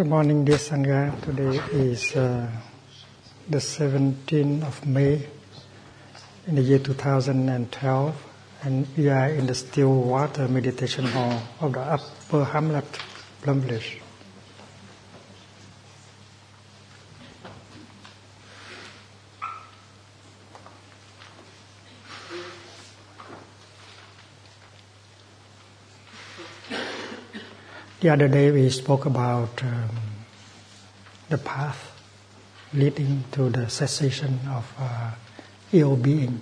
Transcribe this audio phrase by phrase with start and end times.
[0.00, 1.12] Good morning, dear Sangha.
[1.20, 2.50] Today is uh,
[3.50, 5.26] the 17th of May
[6.46, 8.26] in the year 2012,
[8.62, 12.86] and we are in the still water meditation hall of the Upper Hamlet,
[13.42, 14.00] Plum Village.
[28.00, 29.90] The other day we spoke about um,
[31.28, 31.92] the path
[32.72, 35.10] leading to the cessation of uh,
[35.74, 36.40] ill being.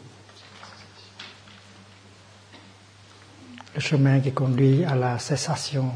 [3.74, 5.90] Le chemin qui conduit à la cessation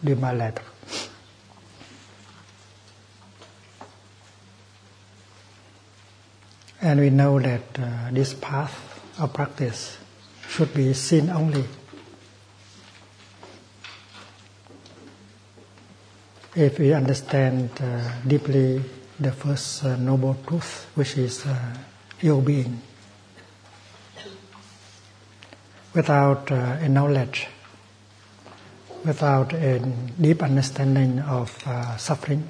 [0.00, 0.62] du mal-être.
[6.82, 9.98] And we know that uh, this path of practice
[10.48, 11.64] should be seen only
[16.60, 18.82] if we understand uh, deeply
[19.18, 21.56] the first uh, noble truth, which is uh,
[22.22, 22.82] ill being,
[25.94, 27.46] without uh, a knowledge,
[29.06, 29.78] without a
[30.20, 32.46] deep understanding of uh, suffering,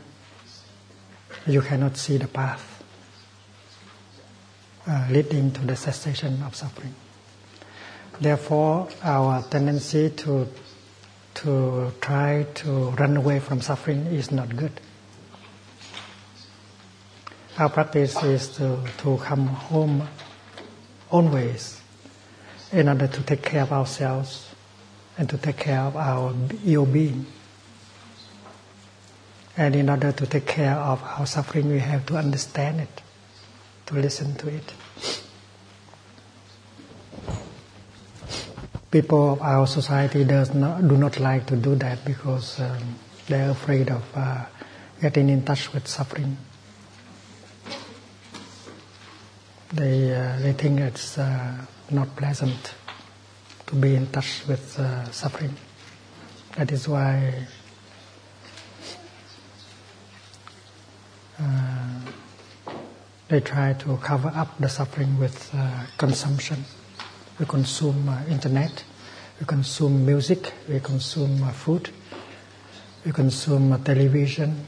[1.47, 2.83] you cannot see the path
[4.89, 6.95] uh, leading to the cessation of suffering.
[8.21, 10.49] Therefore, our tendency to
[11.43, 14.73] to try to run away from suffering is not good.
[17.59, 20.07] Our practice is to, to come home
[21.11, 21.81] always
[22.73, 24.55] in order to take care of ourselves
[25.19, 26.35] and to take care of our
[26.65, 27.27] ill being.
[29.57, 33.03] And in order to take care of our suffering, we have to understand it,
[33.87, 34.73] to listen to it.
[38.91, 42.97] People of our society does not do not like to do that because um,
[43.29, 44.45] they're afraid of uh,
[45.01, 46.37] getting in touch with suffering.
[49.73, 51.55] They uh, they think it's uh,
[51.91, 52.75] not pleasant
[53.67, 55.55] to be in touch with uh, suffering.
[56.57, 57.47] That is why.
[61.39, 62.01] Uh,
[63.29, 66.65] they try to cover up the suffering with uh, consumption
[67.41, 68.85] we consume uh, internet,
[69.41, 71.89] we consume music, we consume uh, food,
[73.05, 74.67] we consume uh, television,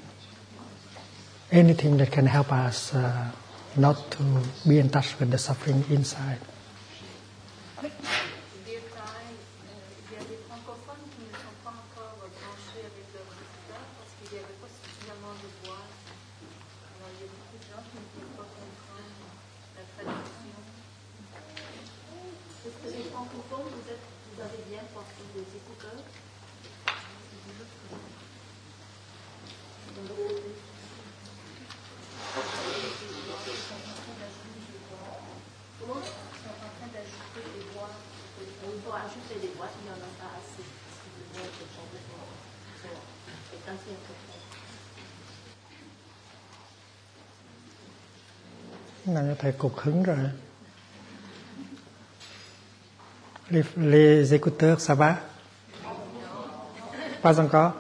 [1.51, 3.31] anything that can help us uh,
[3.77, 4.23] not to
[4.67, 6.39] be in touch with the suffering inside.
[49.07, 50.17] Là thầy cục hứng rồi.
[53.51, 55.17] Les, les écouteurs ça va
[57.23, 57.73] pas encore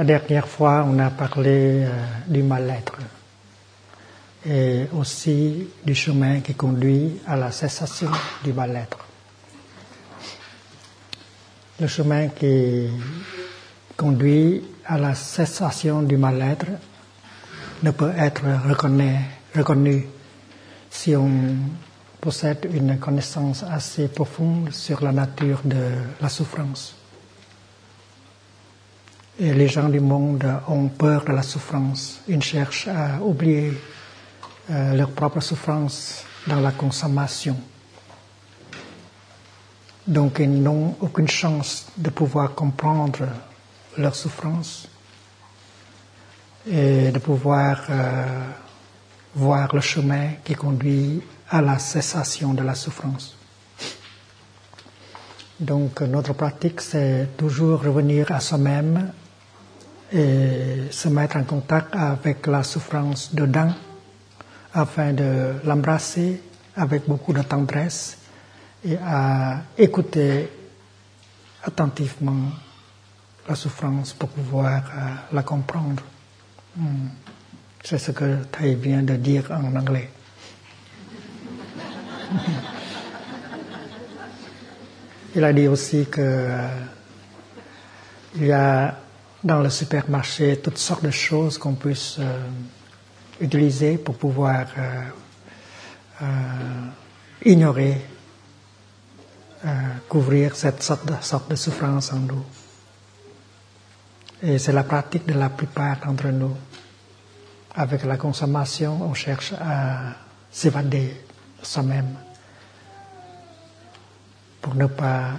[0.00, 1.90] La dernière fois, on a parlé euh,
[2.26, 2.94] du mal-être
[4.48, 8.10] et aussi du chemin qui conduit à la cessation
[8.42, 8.96] du mal-être.
[11.78, 12.88] Le chemin qui
[13.94, 16.64] conduit à la cessation du mal-être
[17.82, 19.16] ne peut être reconnu,
[19.54, 20.06] reconnu
[20.88, 21.30] si on
[22.18, 25.90] possède une connaissance assez profonde sur la nature de
[26.22, 26.94] la souffrance.
[29.40, 32.20] Les gens du monde ont peur de la souffrance.
[32.28, 33.72] Ils cherchent à oublier
[34.68, 37.56] euh, leur propre souffrance dans la consommation.
[40.06, 43.26] Donc ils n'ont aucune chance de pouvoir comprendre
[43.96, 44.86] leur souffrance
[46.70, 48.26] et de pouvoir euh,
[49.34, 53.38] voir le chemin qui conduit à la cessation de la souffrance.
[55.58, 59.12] Donc notre pratique, c'est toujours revenir à soi-même
[60.12, 63.72] et se mettre en contact avec la souffrance dedans
[64.74, 66.40] afin de l'embrasser
[66.76, 68.18] avec beaucoup de tendresse
[68.84, 70.48] et à écouter
[71.62, 72.50] attentivement
[73.48, 76.02] la souffrance pour pouvoir euh, la comprendre.
[76.76, 77.08] Hmm.
[77.82, 80.10] C'est ce que Thầy vient de dire en anglais.
[85.34, 86.68] Il a dit aussi que euh,
[88.34, 88.99] il y a
[89.42, 92.46] dans le supermarché toutes sortes de choses qu'on puisse euh,
[93.40, 95.02] utiliser pour pouvoir euh,
[96.22, 96.26] euh,
[97.44, 98.00] ignorer,
[100.08, 102.44] couvrir cette sorte de, sorte de souffrance en nous.
[104.42, 106.56] Et c'est la pratique de la plupart d'entre nous.
[107.74, 110.14] Avec la consommation, on cherche à
[110.50, 111.14] s'évader
[111.60, 112.16] de soi-même
[114.62, 115.32] pour ne pas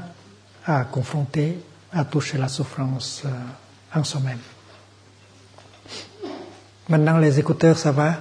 [0.65, 1.59] à confronter,
[1.91, 3.23] à toucher la souffrance
[3.93, 4.39] en soi-même.
[6.89, 8.15] Maintenant, les écouteurs, ça va?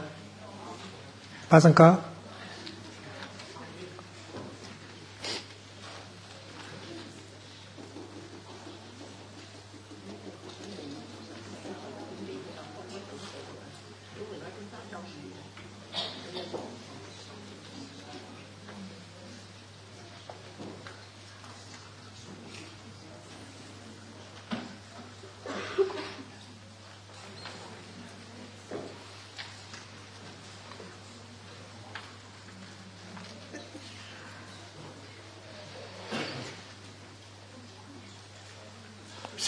[1.49, 1.99] Pas encore?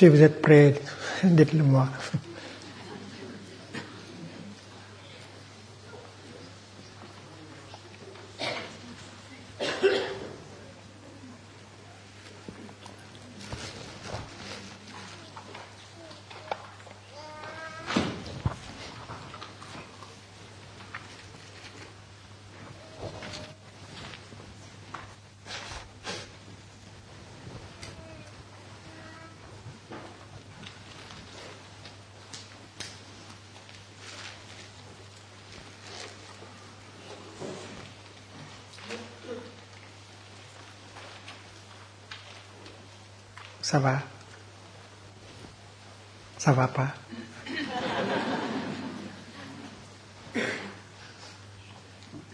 [0.02, 0.74] Si vous êtes prêt,
[1.22, 1.86] dites-le moi.
[46.42, 46.88] Ça va pas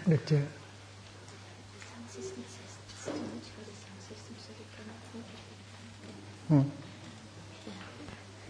[0.07, 0.43] Được chưa?
[6.49, 6.63] Hmm.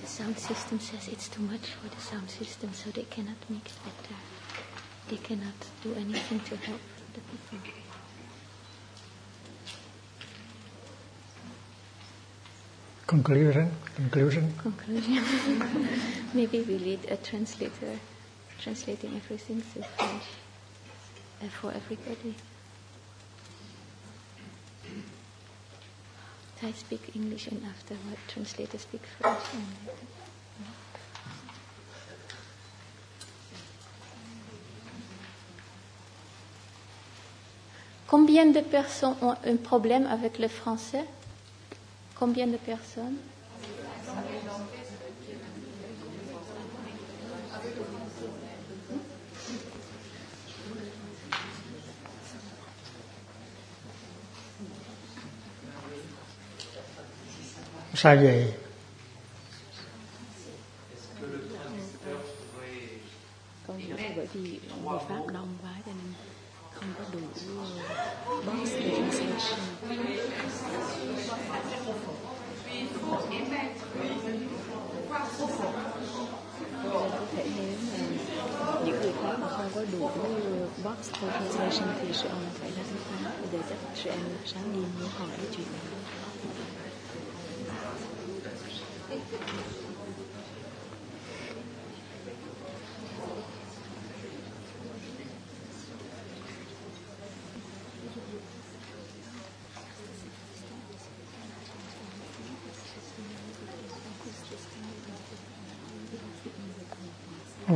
[0.00, 3.72] The sound system says it's too much for the sound system, so they cannot mix
[3.84, 4.14] better.
[5.08, 6.80] They cannot do anything to help
[7.14, 7.72] the people.
[13.08, 13.87] Conclusion?
[13.98, 14.54] Conclusion?
[14.62, 15.24] Conclusion.
[16.32, 17.98] Maybe we need a translator
[18.60, 20.22] translating everything to French
[21.42, 22.36] uh, for everybody.
[26.62, 29.42] I speak English and afterward translator speak French.
[38.06, 41.04] Combien de personnes ont un problème avec le français?
[42.14, 43.16] Combien de personnes?
[58.02, 58.34] साजे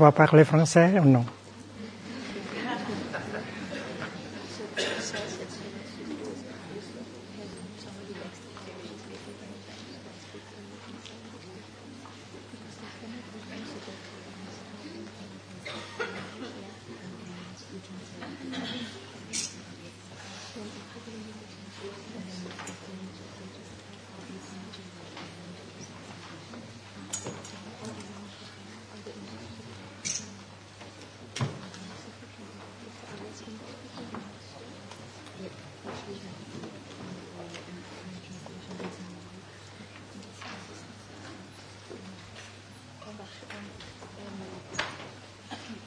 [0.03, 1.25] va parler français ou non?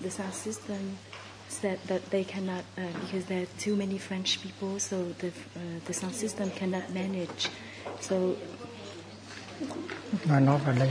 [0.05, 0.97] The sound system
[1.47, 5.79] said that they cannot uh, because there are too many French people, so the uh,
[5.85, 7.50] the sound system cannot manage.
[8.01, 8.38] So
[10.27, 10.89] No, not really.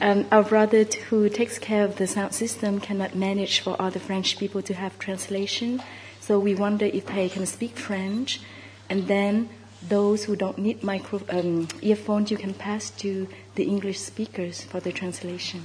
[0.00, 4.00] um, our brother who takes care of the sound system cannot manage for all the
[4.00, 5.82] French people to have translation.
[6.20, 8.40] So we wonder if they can speak French,
[8.88, 9.50] and then
[9.88, 14.80] those who don't need micro um, earphones, you can pass to the English speakers for
[14.80, 15.60] the translation.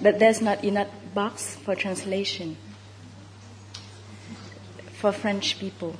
[0.00, 2.56] But there's not enough box for translation
[4.98, 5.94] for French people.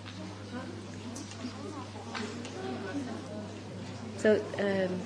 [4.18, 5.00] So, um,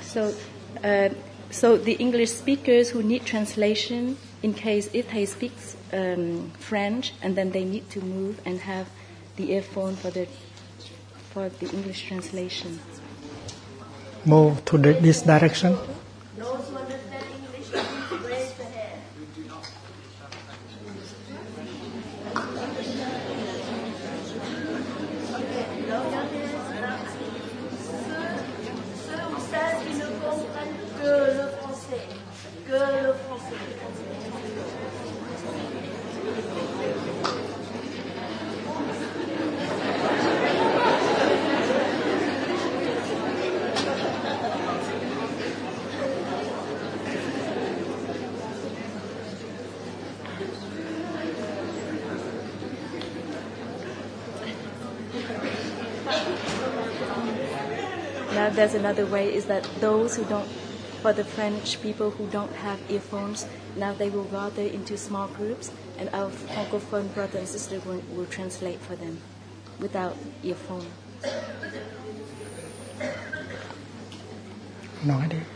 [0.00, 0.34] so,
[0.82, 1.10] uh,
[1.50, 5.52] so the English speakers who need translation, in case if they speak
[5.92, 8.88] um, French and then they need to move and have
[9.36, 10.26] the earphone for the
[11.36, 12.80] for the English translation.
[14.24, 15.76] Move to the, this direction.
[16.38, 19.02] Those who understand English, please raise the hand.
[29.04, 32.08] Ceux ou celles qui ne comprennent que le français.
[32.66, 33.60] Que le français.
[58.26, 60.48] Now there's another way is that those who don't,
[61.02, 63.46] for the French people who don't have earphones,
[63.76, 68.26] now they will gather into small groups and our francophone brother and sister will, will
[68.26, 69.20] translate for them
[69.78, 70.86] without earphone.
[75.04, 75.55] Nói đi.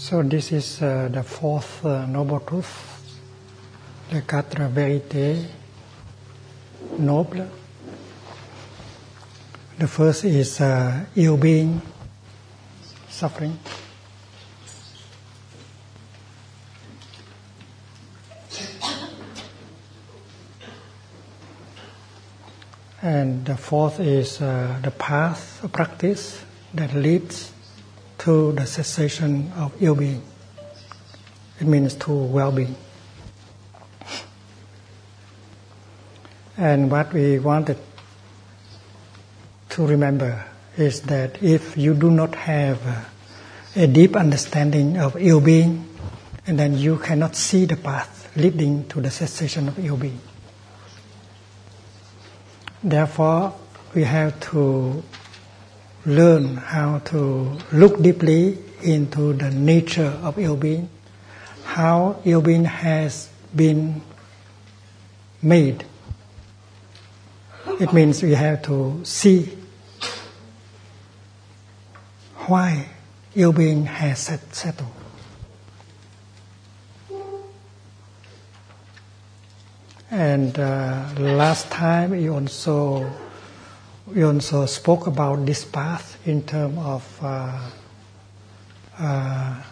[0.00, 3.20] So this is uh, the fourth uh, noble truth,
[4.10, 5.44] the quatre vérités
[6.98, 7.46] noble.
[9.78, 11.82] The first is uh, ill being,
[13.10, 13.58] suffering.
[23.02, 27.52] And the fourth is uh, the path practice that leads
[28.20, 30.22] to the cessation of ill being.
[31.58, 32.76] It means to well being.
[36.56, 37.78] And what we wanted
[39.70, 40.44] to remember
[40.76, 43.06] is that if you do not have
[43.74, 45.86] a deep understanding of ill being,
[46.46, 50.20] and then you cannot see the path leading to the cessation of ill being.
[52.82, 53.54] Therefore,
[53.94, 55.02] we have to
[56.06, 60.88] learn how to look deeply into the nature of ill being,
[61.64, 64.00] how ill being has been
[65.42, 65.84] made.
[67.78, 69.56] It means we have to see
[72.46, 72.88] why
[73.34, 74.90] ill being has set, settled.
[80.10, 83.08] And uh, last time you also
[84.14, 87.70] we also spoke about this path in terms of uh,
[88.98, 89.62] uh,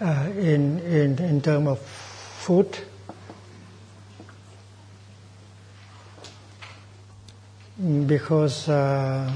[0.00, 2.78] uh, in in in terms of food.
[8.06, 9.32] Because uh,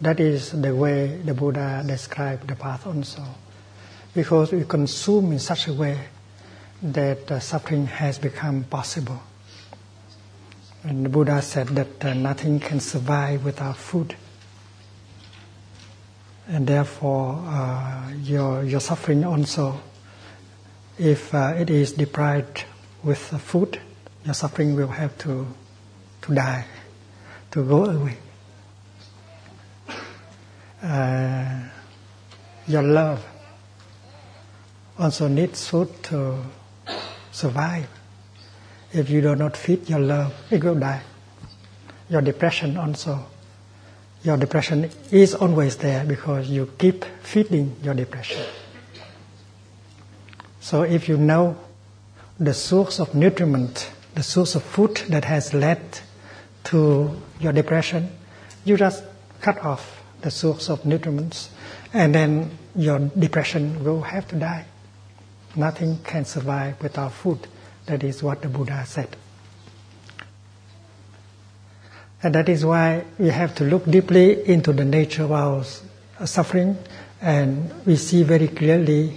[0.00, 3.22] that is the way the Buddha described the path also.
[4.12, 5.98] Because we consume in such a way
[6.82, 9.22] that uh, suffering has become possible.
[10.84, 14.14] And the Buddha said that uh, nothing can survive without food.
[16.46, 19.80] And therefore, uh, your, your suffering also,
[20.98, 22.64] if uh, it is deprived
[23.02, 23.80] with food,
[24.26, 25.46] your suffering will have to,
[26.20, 26.66] to die,
[27.52, 28.18] to go away.
[30.82, 31.60] Uh,
[32.66, 33.24] your love
[34.98, 36.42] also needs food to
[37.32, 37.88] survive.
[38.94, 41.02] If you do not feed your love, it will die.
[42.08, 43.26] Your depression also.
[44.22, 48.42] Your depression is always there because you keep feeding your depression.
[50.60, 51.56] So if you know
[52.38, 55.80] the source of nutriment, the source of food that has led
[56.64, 58.10] to your depression,
[58.64, 59.02] you just
[59.40, 61.48] cut off the source of nutriments
[61.92, 64.64] and then your depression will have to die.
[65.56, 67.46] Nothing can survive without food.
[67.86, 69.16] That is what the Buddha said.
[72.22, 75.64] And that is why we have to look deeply into the nature of our
[76.18, 76.78] uh, suffering
[77.20, 79.12] and we see very clearly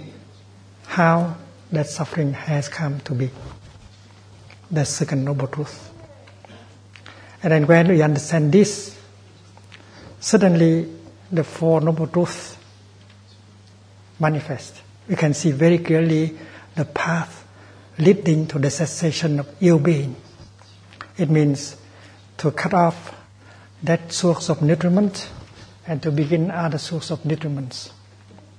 [0.86, 1.36] how
[1.72, 3.30] that suffering has come to be.
[4.70, 5.90] That's second noble truth.
[7.42, 8.98] And then when we understand this,
[10.20, 10.90] suddenly
[11.32, 12.58] the four noble truths
[14.20, 14.82] manifest.
[15.08, 16.36] We can see very clearly
[16.74, 17.37] the path
[17.98, 20.14] leading to the cessation of ill being.
[21.16, 21.76] It means
[22.38, 23.14] to cut off
[23.82, 25.28] that source of nutriment
[25.86, 27.90] and to begin other source of nutriments.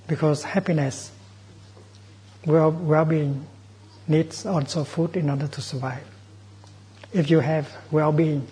[0.08, 1.12] Because happiness,
[2.45, 3.45] well, well-being
[4.08, 6.04] needs also food in order to survive.
[7.13, 8.47] If you have well-being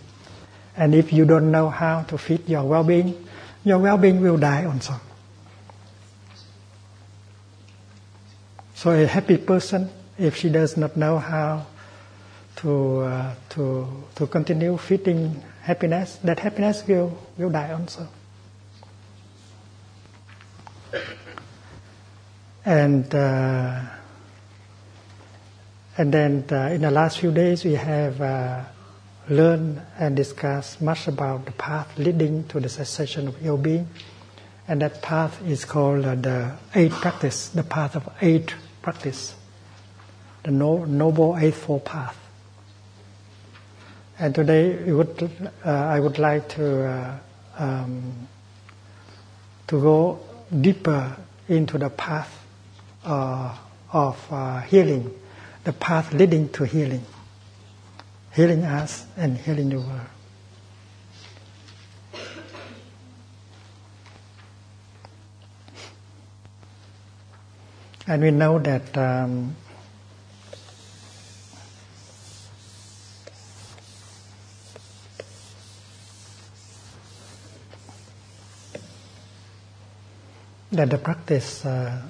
[0.77, 3.27] and if you don't know how to feed your well-being,
[3.65, 4.93] your well-being will die also.
[8.75, 11.65] So a happy person if she does not know how
[12.57, 18.07] to uh, to to continue feeding happiness, that happiness will will die also.
[22.65, 23.81] And uh,
[25.97, 28.63] and then uh, in the last few days we have uh,
[29.29, 33.87] learned and discussed much about the path leading to the cessation of ill being,
[34.67, 39.35] and that path is called uh, the eight practice, the path of eight practice
[40.47, 42.17] the Noble Eightfold Path.
[44.17, 47.19] And today would, uh, I would like to, uh,
[47.57, 48.27] um,
[49.67, 50.19] to go
[50.61, 51.17] deeper
[51.49, 52.33] into the path
[53.03, 53.57] uh,
[53.91, 55.13] of uh, healing,
[55.65, 57.03] the path leading to healing,
[58.33, 59.99] healing us and healing the world.
[68.07, 69.57] And we know that um,
[80.71, 82.01] that the practice uh,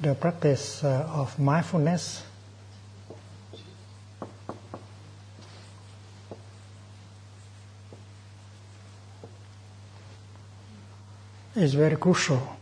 [0.00, 2.22] the practice uh, of mindfulness
[11.54, 12.56] is very crucial.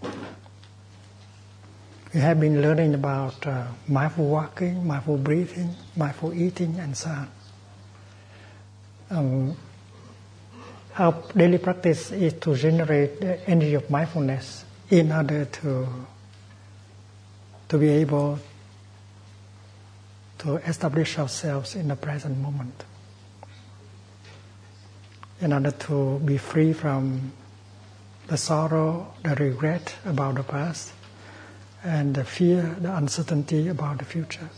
[2.13, 7.29] We have been learning about uh, mindful walking, mindful breathing, mindful eating, and so on.
[9.11, 9.57] Um,
[10.99, 15.89] our daily practice is to generate the energy of mindfulness in order to
[17.69, 18.39] to be able
[20.37, 22.85] to establish ourselves in the present moment,
[25.41, 27.33] in order to be free from
[28.27, 30.93] the sorrow, the regret about the past,
[31.83, 34.51] and the fear, the uncertainty about the future.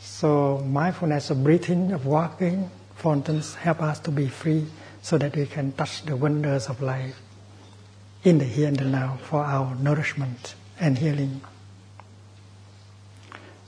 [0.00, 2.70] So mindfulness of breathing, of walking,
[3.04, 4.66] instance, help us to be free
[5.02, 7.20] so that we can touch the wonders of life
[8.24, 11.40] in the here and the now for our nourishment and healing.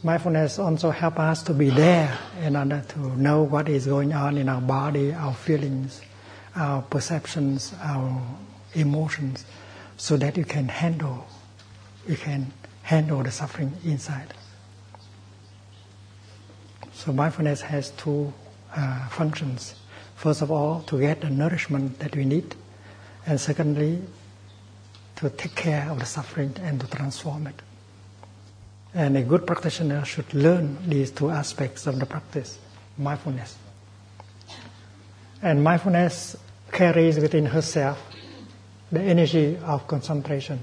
[0.03, 4.39] Mindfulness also help us to be there in order to know what is going on
[4.39, 6.01] in our body, our feelings,
[6.57, 8.23] our perceptions, our
[8.75, 9.45] emotions,
[9.97, 11.27] so that you can handle,
[12.09, 14.33] you can handle the suffering inside.
[16.95, 18.33] So mindfulness has two
[18.77, 19.75] uh, functions.
[20.17, 22.55] First of all, to get the nourishment that we need,
[23.27, 24.03] and secondly,
[25.17, 27.63] to take care of the suffering and to transform it.
[28.95, 32.59] And a good practitioner should learn these two aspects of the practice,
[32.99, 33.57] mindfulness.
[35.43, 36.37] And mindfulness
[36.73, 38.03] carries within herself
[38.91, 40.61] the energy of concentration.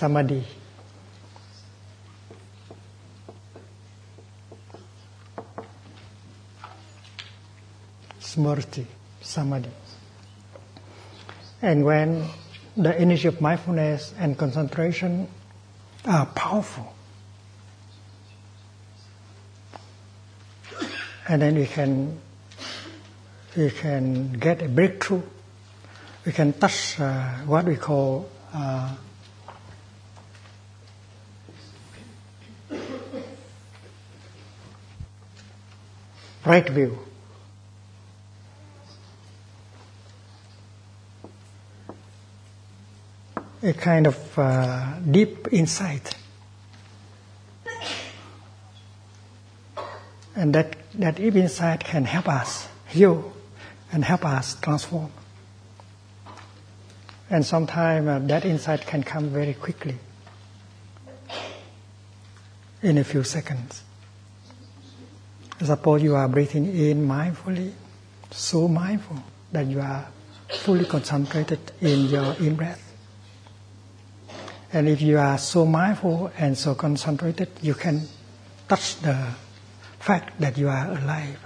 [0.00, 0.42] Samadhi.
[8.18, 8.86] Smrti,
[9.20, 9.68] Samadhi.
[11.60, 12.24] And when
[12.78, 15.28] the energy of mindfulness and concentration
[16.06, 16.94] are powerful,
[21.28, 22.18] and then we can
[23.54, 25.20] we can get a breakthrough.
[26.24, 28.96] We can touch uh, what we call uh,
[36.44, 36.98] right view.
[43.62, 46.14] A kind of uh, deep insight.
[50.34, 53.32] And that, that deep insight can help us heal
[53.92, 55.12] and help us transform.
[57.28, 59.98] And sometimes uh, that insight can come very quickly,
[62.82, 63.82] in a few seconds.
[65.62, 67.72] Suppose you are breathing in mindfully,
[68.30, 70.08] so mindful that you are
[70.48, 72.82] fully concentrated in your in breath.
[74.72, 78.06] And if you are so mindful and so concentrated, you can
[78.68, 79.34] touch the
[79.98, 81.38] fact that you are alive.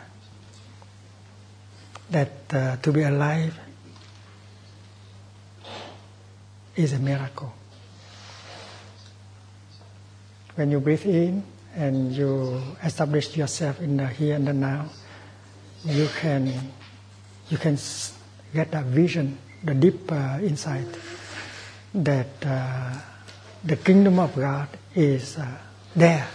[2.10, 3.58] That uh, to be alive
[6.76, 7.52] is a miracle.
[10.54, 11.42] When you breathe in,
[11.76, 14.88] and you establish yourself in the here and the now,
[15.84, 16.52] you can
[17.50, 17.78] you can
[18.54, 20.86] get that vision, the deep uh, insight
[21.94, 22.94] that uh,
[23.62, 25.46] the kingdom of God is uh,
[25.94, 26.26] there.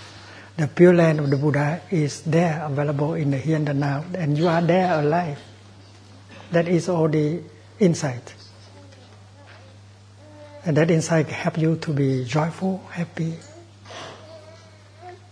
[0.58, 4.04] The pure land of the Buddha is there, available in the here and the now,
[4.14, 5.40] and you are there alive.
[6.52, 7.42] That is all the
[7.80, 8.34] insight.
[10.66, 13.36] And that insight help you to be joyful, happy,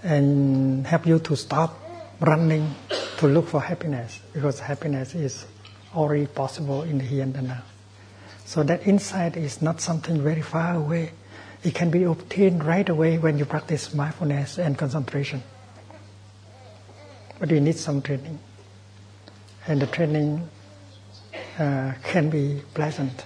[0.08, 1.78] and help you to stop
[2.22, 2.74] running
[3.18, 5.46] to look for happiness because happiness is
[5.94, 7.62] already possible in the here and the now.
[8.46, 11.12] So that insight is not something very far away.
[11.62, 15.44] It can be obtained right away when you practice mindfulness and concentration.
[17.40, 18.40] But you need some training.
[19.68, 20.48] And the training
[21.60, 23.26] uh, can be pleasant.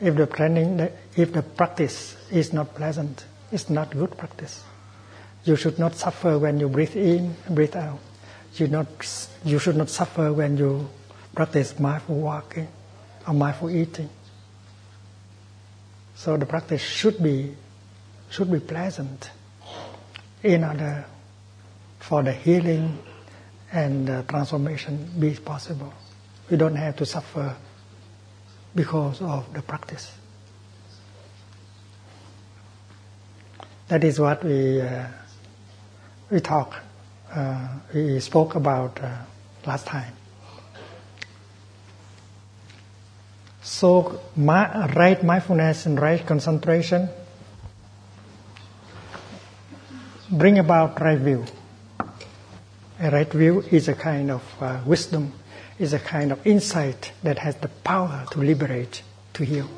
[0.00, 4.62] If the training, if the practice is not pleasant, it's not good practice.
[5.44, 7.98] You should not suffer when you breathe in, breathe out.
[8.54, 8.86] You, not,
[9.44, 10.88] you should not suffer when you
[11.34, 12.68] practice mindful walking
[13.26, 14.10] or mindful eating.
[16.14, 17.54] So the practice should be
[18.28, 19.30] should be pleasant
[20.42, 21.04] in order
[21.98, 22.98] for the healing
[23.72, 25.92] and the transformation be possible.
[26.50, 27.56] We don't have to suffer
[28.74, 30.12] because of the practice.
[33.88, 35.06] That is what we uh,
[36.30, 36.76] we talk,
[37.34, 39.16] uh, we spoke about uh,
[39.66, 40.12] last time.
[43.62, 47.08] So, my, right mindfulness and right concentration
[50.30, 51.44] bring about right view.
[53.00, 55.32] A right view is a kind of uh, wisdom,
[55.78, 59.02] is a kind of insight that has the power to liberate,
[59.34, 59.68] to heal.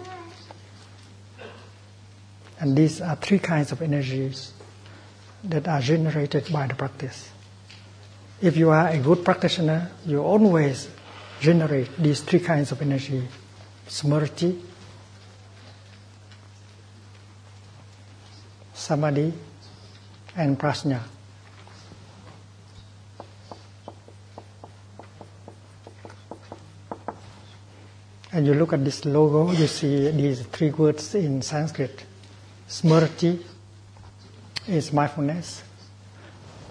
[2.60, 4.52] And these are three kinds of energies
[5.44, 7.30] that are generated by the practice.
[8.40, 10.88] If you are a good practitioner, you always
[11.40, 13.26] generate these three kinds of energy
[13.88, 14.58] smriti,
[18.72, 19.32] samadhi,
[20.36, 21.00] and prajna.
[28.34, 32.06] And you look at this logo, you see these three words in Sanskrit.
[32.66, 33.38] Smriti
[34.68, 35.62] is mindfulness,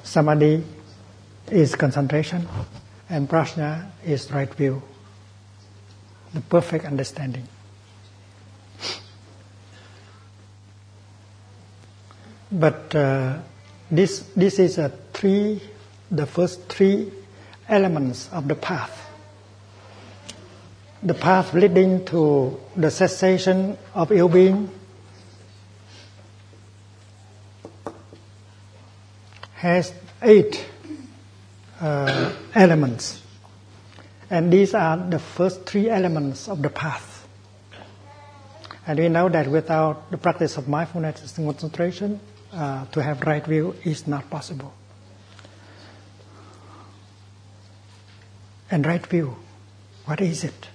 [0.04, 0.64] samadhi
[1.50, 2.48] is concentration,
[3.10, 4.82] and prajna is right view,
[6.34, 7.48] the perfect understanding.
[12.52, 13.40] But uh,
[13.90, 15.62] this this is a three,
[16.12, 17.12] the first three
[17.70, 18.92] elements of the path.
[21.04, 24.70] The path leading to the cessation of ill being
[29.62, 29.94] has
[30.24, 30.66] eight
[31.80, 33.22] uh, elements.
[34.28, 37.28] And these are the first three elements of the path.
[38.88, 42.20] And we know that without the practice of mindfulness and concentration,
[42.52, 44.74] uh, to have right view is not possible.
[48.72, 49.36] And right view,
[50.06, 50.70] what is it?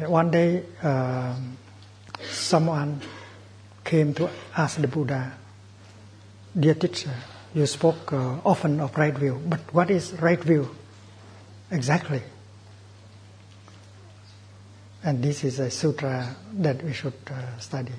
[0.00, 1.56] One day, um,
[2.30, 3.00] someone
[3.84, 5.34] came to ask the Buddha,
[6.56, 7.12] Dear teacher,
[7.52, 10.70] you spoke uh, often of right view, but what is right view
[11.72, 12.22] exactly?
[15.02, 17.92] And this is a sutra that we should uh, study.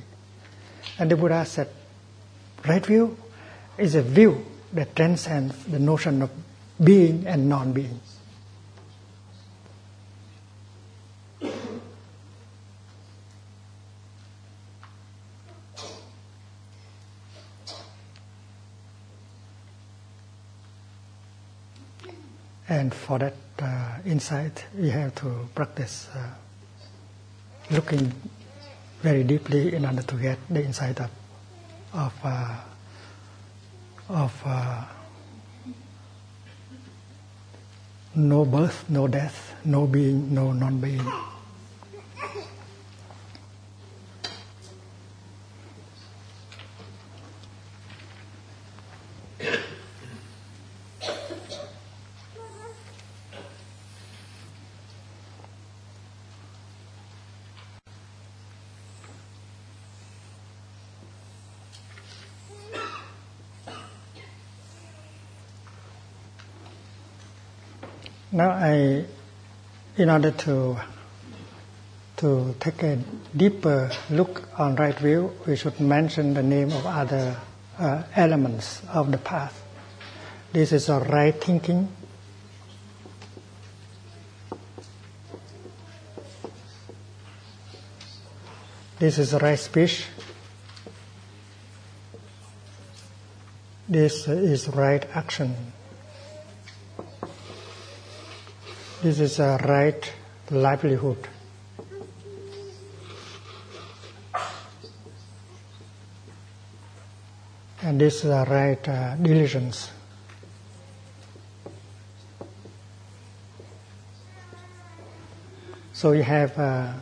[0.97, 1.67] And the Buddha said,
[2.65, 3.17] right view
[3.77, 6.31] is a view that transcends the notion of
[6.81, 7.73] being and non
[22.67, 26.29] And for that uh, insight, we have to practice uh,
[27.69, 28.11] looking
[29.01, 31.11] very deeply in order to get the insight of
[31.93, 32.55] of uh,
[34.09, 34.83] of uh,
[38.15, 41.05] no birth, no death, no being, no non-being.
[68.35, 69.05] Now, I,
[69.95, 70.77] in order to
[72.17, 72.99] to take a
[73.33, 77.37] deeper look on right view, we should mention the name of other
[77.79, 79.63] uh, elements of the path.
[80.51, 81.87] This is a right thinking.
[88.99, 90.07] This is right speech.
[93.87, 95.55] This is right action.
[99.05, 100.13] This is a right
[100.49, 101.27] livelihood.
[107.83, 109.91] And this is a right uh, diligence.
[115.93, 116.93] So you have uh,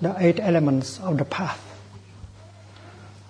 [0.00, 1.62] the eight elements of the path.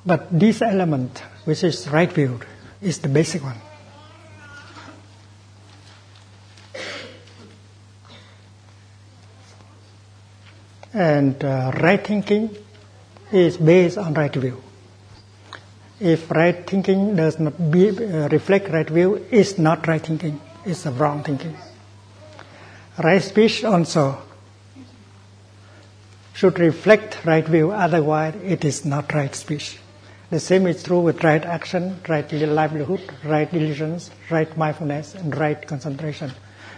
[0.07, 2.40] But this element, which is right view,
[2.81, 3.61] is the basic one.
[11.27, 12.57] And uh, right thinking
[13.33, 14.62] is based on right view.
[15.99, 20.87] If right thinking does not be, uh, reflect right view, it's not right thinking, it's
[20.87, 21.57] a wrong thinking.
[23.03, 24.23] Right speech also
[26.33, 29.79] should reflect right view, otherwise it is not right speech.
[30.31, 35.67] The same is true with right action, right livelihood, right diligence, right mindfulness, and right
[35.67, 36.31] concentration.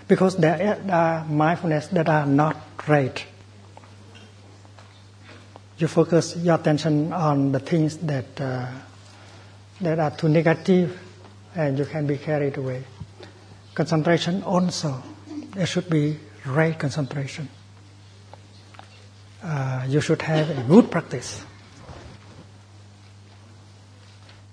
[0.06, 2.56] Because there are mindfulness that are not
[2.88, 3.22] right.
[5.78, 8.66] You focus your attention on the things that uh,
[9.80, 10.98] that are too negative,
[11.54, 12.84] and you can be carried away.
[13.74, 15.02] Concentration also,
[15.54, 17.48] there should be right concentration.
[19.42, 21.44] Uh, you should have a good practice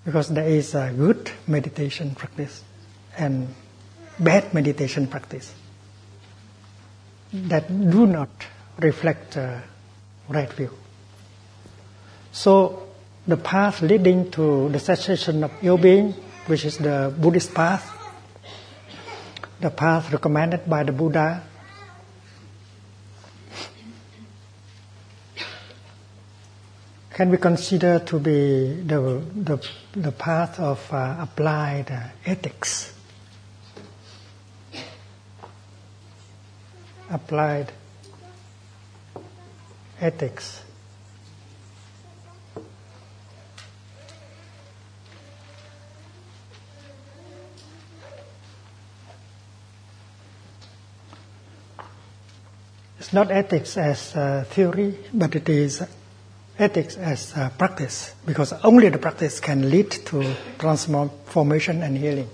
[0.05, 2.63] because there is a good meditation practice
[3.17, 3.47] and
[4.19, 5.51] bad meditation practice
[7.33, 8.29] that do not
[8.79, 9.59] reflect uh,
[10.29, 10.69] right view.
[12.35, 12.83] So
[13.25, 16.11] the path leading to the cessation of ill being,
[16.47, 17.89] which is the Buddhist path,
[19.61, 21.41] the path recommended by the Buddha,
[27.11, 32.93] can be considered to be the, the, the path of uh, applied uh, ethics.
[37.09, 37.71] Applied
[40.01, 40.64] ethics.
[53.15, 54.11] Not ethics as
[54.49, 55.81] theory, but it is
[56.59, 62.29] ethics as practice, because only the practice can lead to transformation and healing.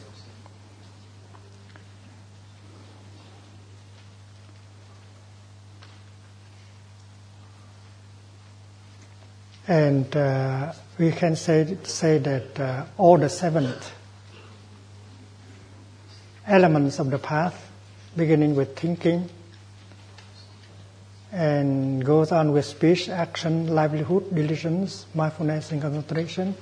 [9.67, 13.71] And uh, we can say, say that uh, all the seven
[16.45, 17.71] elements of the path,
[18.17, 19.29] beginning with thinking,
[21.31, 26.55] and goes on with speech, action, livelihood, diligence, mindfulness, and concentration,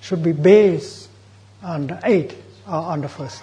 [0.00, 1.08] should be based
[1.62, 2.34] on the eight
[2.66, 3.42] or on the first,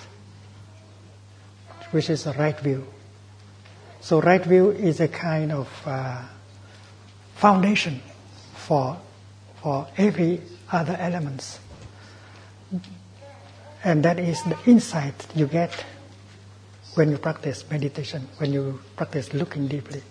[1.91, 2.85] which is the right view.
[3.99, 6.23] So, right view is a kind of uh,
[7.35, 8.01] foundation
[8.55, 8.97] for
[9.61, 10.41] for every
[10.71, 11.59] other elements,
[13.83, 15.85] and that is the insight you get
[16.95, 20.01] when you practice meditation, when you practice looking deeply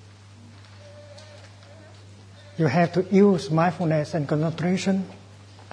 [2.60, 5.06] you have to use mindfulness and concentration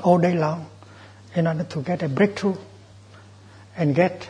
[0.04, 0.70] all day long
[1.36, 2.56] in order to get a breakthrough
[3.76, 4.26] and get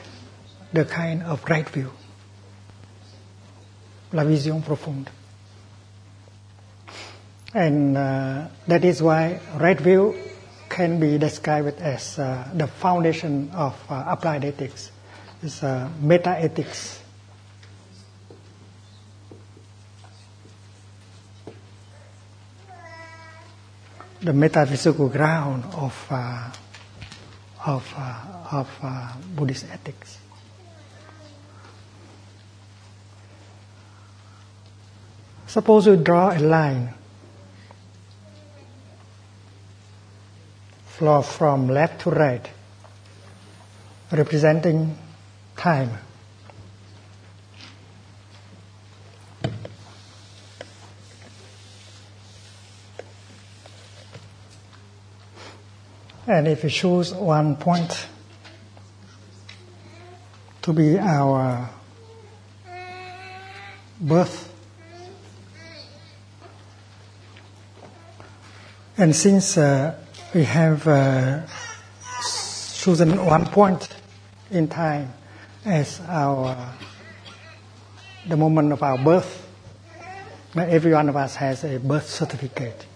[0.73, 1.91] the kind of right view,
[4.11, 5.07] la vision profonde.
[7.53, 10.15] And uh, that is why right view
[10.67, 14.91] can be described as uh, the foundation of uh, applied ethics.
[15.43, 17.01] It's uh, meta ethics
[24.21, 26.51] the metaphysical ground of uh,
[27.65, 30.17] of uh, of uh, Buddhist ethics.
[35.47, 36.93] Suppose you draw a line
[40.85, 42.47] flow from left to right,
[44.11, 44.97] representing
[45.55, 46.06] time.
[56.27, 58.05] And if we choose one point
[60.61, 61.69] to be our
[64.01, 64.53] birth,
[68.97, 69.95] and since uh,
[70.33, 71.43] we have uh,
[72.75, 73.87] chosen one point
[74.51, 75.13] in time
[75.63, 76.73] as our
[78.27, 79.47] the moment of our birth,
[80.57, 82.86] every one of us has a birth certificate.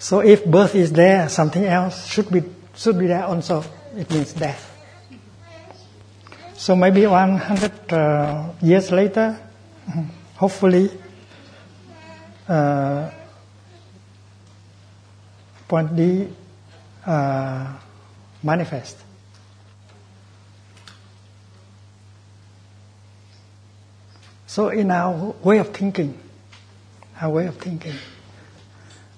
[0.00, 2.42] So if birth is there, something else should be
[2.74, 3.62] should be there also.
[3.94, 4.64] It means death.
[6.54, 9.36] So maybe 100 uh, years later,
[10.36, 10.90] hopefully,
[12.48, 13.10] uh,
[15.68, 16.28] point D
[17.04, 17.76] uh,
[18.42, 18.96] manifest.
[24.46, 26.18] So in our way of thinking,
[27.20, 27.96] our way of thinking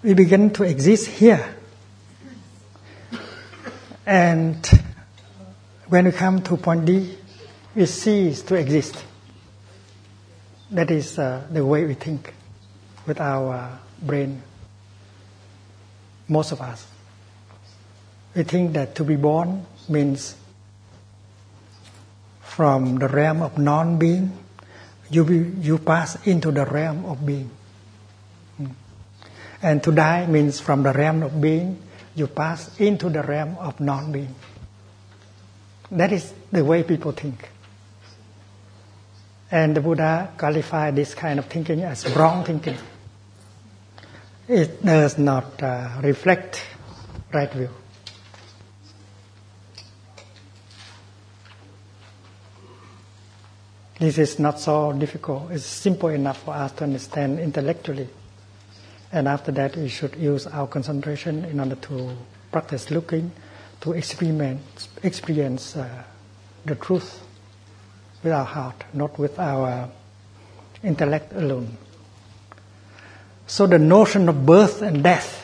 [0.02, 1.54] we begin to exist here.
[4.04, 4.66] And
[5.88, 7.16] when we come to point D,
[7.74, 8.96] we cease to exist.
[10.70, 12.34] That is uh, the way we think
[13.06, 14.42] with our uh, brain.
[16.28, 16.86] Most of us.
[18.34, 20.34] We think that to be born means
[22.40, 24.32] from the realm of non being,
[25.10, 27.50] you, be, you pass into the realm of being.
[29.62, 31.80] And to die means from the realm of being,
[32.16, 34.34] you pass into the realm of non being.
[35.92, 37.48] That is the way people think.
[39.50, 42.76] And the Buddha qualified this kind of thinking as wrong thinking.
[44.48, 46.64] It does not uh, reflect
[47.32, 47.68] right view.
[53.98, 55.52] This is not so difficult.
[55.52, 58.08] It's simple enough for us to understand intellectually.
[59.12, 62.16] And after that, we should use our concentration in order to
[62.50, 63.30] practice looking,
[63.82, 66.04] to experiment, experience uh,
[66.64, 67.22] the truth
[68.22, 69.90] with our heart, not with our
[70.82, 71.76] intellect alone.
[73.46, 75.42] So the notion of birth and death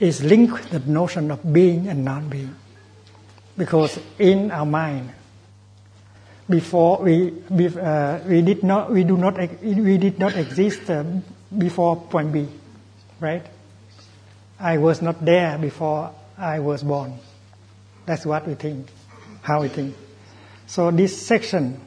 [0.00, 2.56] is linked the notion of being and non-being.
[3.56, 5.12] Because in our mind,
[6.52, 11.02] before we we, uh, we did not we do not we did not exist uh,
[11.56, 12.46] before point B,
[13.20, 13.42] right?
[14.60, 17.18] I was not there before I was born.
[18.04, 18.86] That's what we think,
[19.40, 19.96] how we think.
[20.66, 21.80] So this section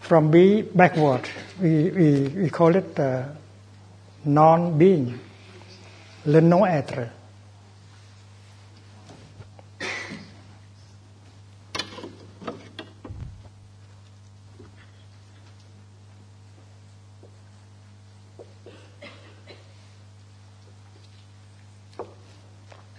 [0.00, 1.28] from B backward,
[1.60, 3.24] we, we, we call it uh,
[4.24, 5.18] non-being
[6.26, 7.10] le non-être.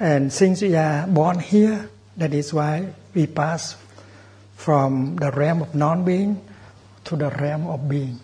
[0.06, 3.76] And since we are born here, that is why we pass
[4.53, 6.45] from the realm of non-being
[7.06, 8.20] to the realm of being.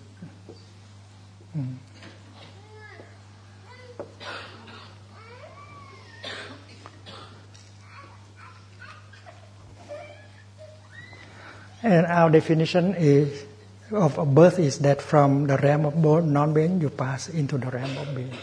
[11.81, 13.43] And our definition is
[13.89, 18.13] of birth is that from the realm of non-being you pass into the realm of
[18.13, 18.37] being.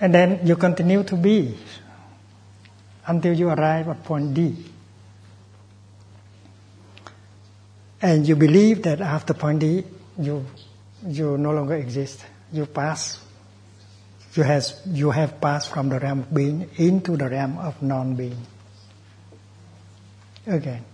[0.00, 1.56] And then you continue to be
[3.06, 4.56] until you arrive at point D.
[8.00, 9.84] And you believe that after point D
[10.18, 10.46] you
[11.06, 12.24] you no longer exist.
[12.52, 13.20] You pass
[14.34, 18.46] you has you have passed from the realm of being into the realm of non-being.
[20.46, 20.84] Again.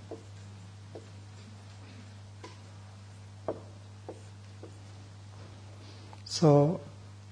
[6.24, 6.80] So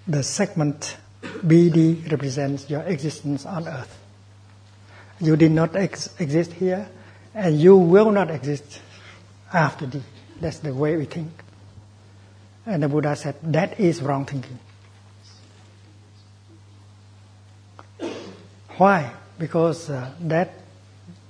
[0.07, 3.99] the segment BD represents your existence on earth.
[5.21, 6.89] You did not ex- exist here,
[7.35, 8.81] and you will not exist
[9.53, 10.03] after D.
[10.41, 11.31] That's the way we think.
[12.67, 14.59] And the Buddha said that is wrong thinking.
[18.77, 19.13] Why?
[19.39, 20.55] Because uh, that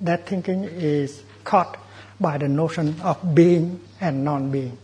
[0.00, 1.76] that thinking is caught
[2.20, 4.78] by the notion of being and non-being.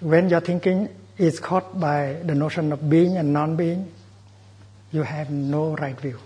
[0.00, 0.88] When your thinking
[1.18, 3.92] is caught by the notion of being and non-being,
[4.92, 6.18] you have no right view.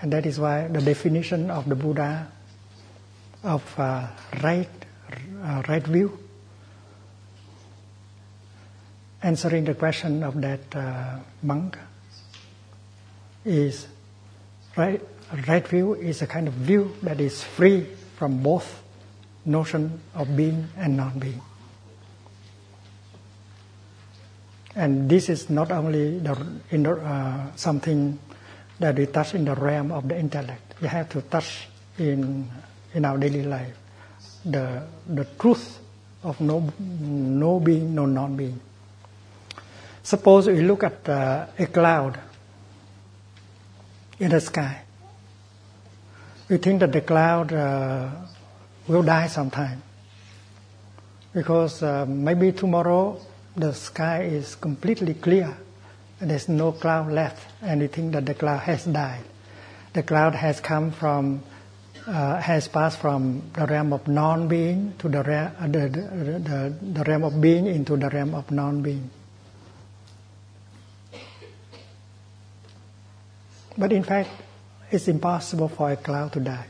[0.00, 2.28] And that is why the definition of the Buddha
[3.42, 4.08] of uh,
[4.42, 4.68] right,
[5.42, 6.18] uh, right view,
[9.22, 11.78] answering the question of that uh, monk,
[13.44, 13.86] is
[14.76, 15.02] right,
[15.46, 18.82] right view is a kind of view that is free from both
[19.44, 21.40] notion of being and non-being.
[24.76, 26.34] And this is not only the,
[26.70, 28.18] the, uh, something
[28.80, 30.74] that we touch in the realm of the intellect.
[30.80, 31.68] We have to touch
[31.98, 32.50] in
[32.94, 33.76] in our daily life
[34.44, 35.78] the the truth
[36.22, 38.60] of no no being, no non-being.
[40.02, 42.18] Suppose we look at uh, a cloud
[44.18, 44.82] in the sky.
[46.48, 48.10] We think that the cloud uh,
[48.86, 49.82] will die sometime
[51.32, 53.18] because uh, maybe tomorrow
[53.56, 55.56] the sky is completely clear
[56.20, 59.24] there's no cloud left and we think that the cloud has died.
[59.92, 61.42] The cloud has come from,
[62.06, 67.04] uh, has passed from the realm of non-being to the, uh, the, the, the, the
[67.04, 69.10] realm of being into the realm of non-being.
[73.76, 74.30] But in fact,
[74.90, 76.66] it's impossible for a cloud to die.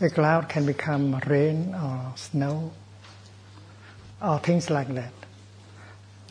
[0.00, 2.72] A cloud can become rain or snow
[4.20, 5.12] or things like that.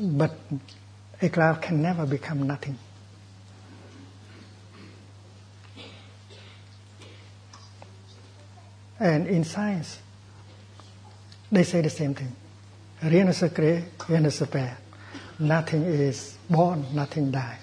[0.02, 0.32] But
[1.22, 2.76] a cloud can never become nothing.
[9.00, 10.00] And in science,
[11.52, 12.36] they say the same thing.
[13.04, 14.76] Rien ne se crée, rien ne se perd.
[15.40, 17.60] Nothing is born, nothing dies.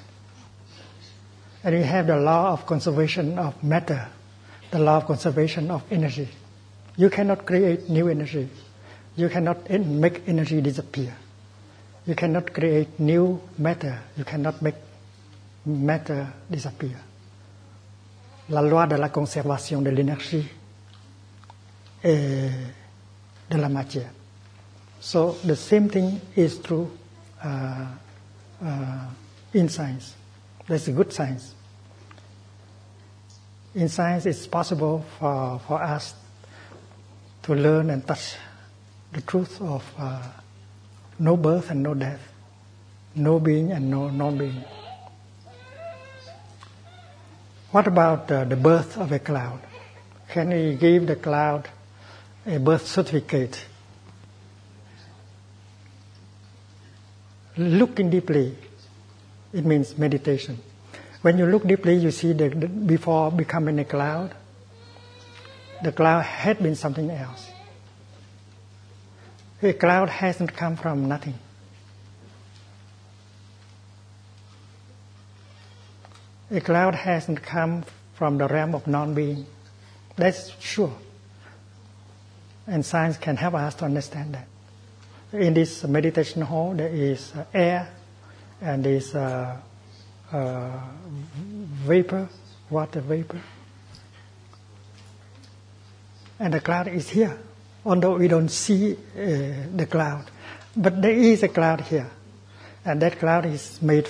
[1.65, 4.09] And we have the law of conservation of matter,
[4.71, 6.29] the law of conservation of energy.
[6.97, 8.49] You cannot create new energy.
[9.17, 11.17] You cannot make energy disappear
[12.09, 14.01] You cannot create new matter.
[14.17, 14.77] You cannot make
[15.67, 16.97] matter disappear.
[18.49, 20.49] La loi de la conservation de l'énergie
[22.03, 22.49] et
[23.51, 24.09] de la matière.
[25.01, 26.91] So the same thing is true
[27.45, 27.87] uh,
[28.65, 29.05] uh,
[29.53, 30.15] in science.
[30.67, 31.55] That's a good science.
[33.75, 36.15] In science, it's possible for, for us
[37.43, 38.37] to learn and touch
[39.13, 40.23] the truth of uh,
[41.19, 42.21] no birth and no death,
[43.15, 44.65] no being and no non-being.
[47.71, 49.61] What about uh, the birth of a cloud?
[50.31, 51.69] Can we give the cloud
[52.47, 53.65] a birth certificate?
[57.57, 58.57] Looking deeply,
[59.53, 60.59] it means meditation.
[61.23, 64.35] When you look deeply, you see that before becoming a cloud,
[65.83, 67.48] the cloud had been something else.
[69.63, 71.35] A cloud hasn't come from nothing.
[76.51, 77.85] A cloud hasn't come
[78.15, 79.47] from the realm of non-being.
[80.17, 80.97] That's sure.
[82.67, 84.47] And science can help us to understand that.
[85.33, 87.91] In this meditation hall, there is uh, air
[88.61, 89.57] and there is uh,
[90.33, 90.81] uh,
[91.85, 92.29] vapor,
[92.71, 93.41] water vapor.
[96.39, 97.39] And the cloud is here,
[97.85, 98.97] although we don't see uh,
[99.75, 100.25] the cloud.
[100.77, 102.11] But there is a cloud here.
[102.85, 104.09] And that cloud is made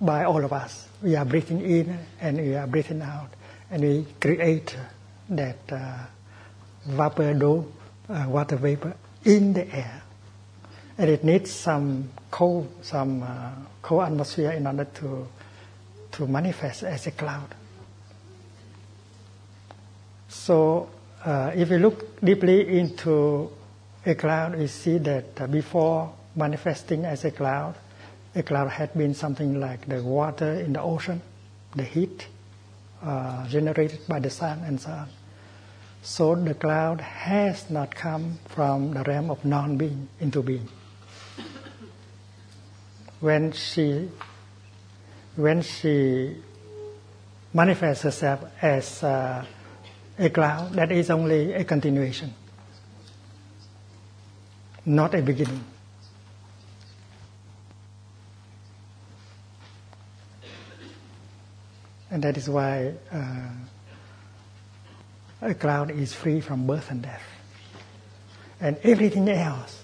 [0.00, 0.88] by all of us.
[1.02, 3.30] We are breathing in and we are breathing out.
[3.70, 4.76] And we create
[5.28, 5.98] that uh,
[6.86, 7.72] vapor dome,
[8.08, 10.02] uh, water vapor in the air.
[10.98, 13.50] And it needs some cold, some uh,
[13.82, 15.28] cold atmosphere in order to,
[16.12, 17.54] to manifest as a cloud.
[20.28, 20.88] So
[21.26, 23.50] uh, if you look deeply into
[24.04, 27.74] a cloud, we see that uh, before manifesting as a cloud,
[28.36, 31.20] a cloud had been something like the water in the ocean,
[31.74, 32.28] the heat
[33.02, 35.08] uh, generated by the sun, and so on.
[36.02, 40.68] So the cloud has not come from the realm of non-being into being.
[43.18, 44.10] When she,
[45.34, 46.36] when she
[47.52, 49.44] manifests herself as uh,
[50.18, 52.32] a cloud, that is only a continuation,
[54.84, 55.64] not a beginning.
[62.10, 63.50] And that is why uh,
[65.42, 67.22] a cloud is free from birth and death.
[68.60, 69.82] And everything else,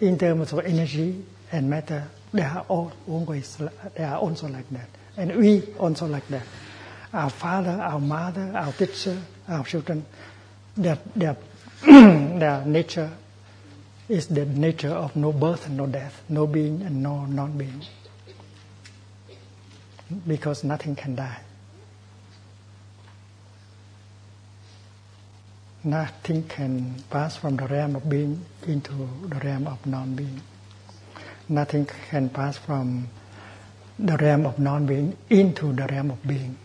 [0.00, 1.22] in terms of energy
[1.52, 3.56] and matter, they are all always
[3.96, 4.88] they are also like that.
[5.16, 6.42] And we also like that.
[7.12, 10.06] Our father, our mother, our teacher, uh, our children,
[10.76, 11.36] their, their,
[11.82, 13.10] their nature
[14.08, 17.82] is the nature of no birth and no death, no being and no non-being.
[20.26, 21.40] Because nothing can die.
[25.82, 30.40] Nothing can pass from the realm of being into the realm of non-being.
[31.48, 33.08] Nothing can pass from
[33.98, 36.56] the realm of non-being into the realm of being.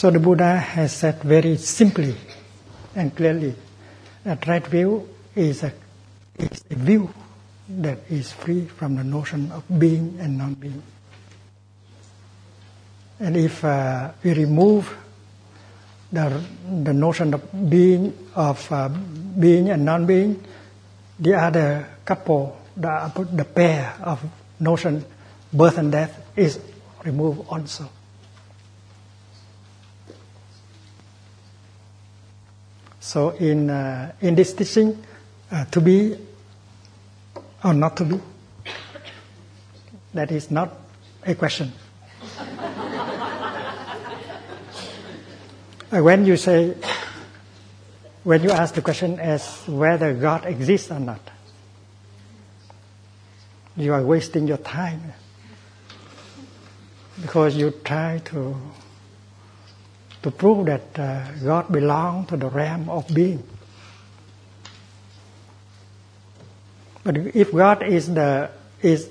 [0.00, 2.16] So the Buddha has said very simply
[2.96, 3.54] and clearly
[4.24, 5.74] that right view is a,
[6.38, 7.12] is a view
[7.68, 10.82] that is free from the notion of being and non-being.
[13.20, 14.88] And if uh, we remove
[16.10, 16.42] the,
[16.82, 20.42] the notion of being, of uh, being and non-being,
[21.18, 24.24] the other couple, the, the pair of
[24.60, 25.04] notion
[25.52, 26.58] birth and death is
[27.04, 27.90] removed also.
[33.10, 34.96] So in uh, in this teaching,
[35.50, 36.16] uh, to be
[37.64, 38.20] or not to be,
[40.14, 40.78] that is not
[41.26, 41.72] a question.
[42.38, 42.78] uh,
[45.90, 46.76] when you say,
[48.22, 51.32] when you ask the question as whether God exists or not,
[53.76, 55.14] you are wasting your time
[57.20, 58.54] because you try to
[60.22, 63.42] to prove that uh, God belongs to the realm of being.
[67.02, 68.50] But if God is the
[68.82, 69.08] is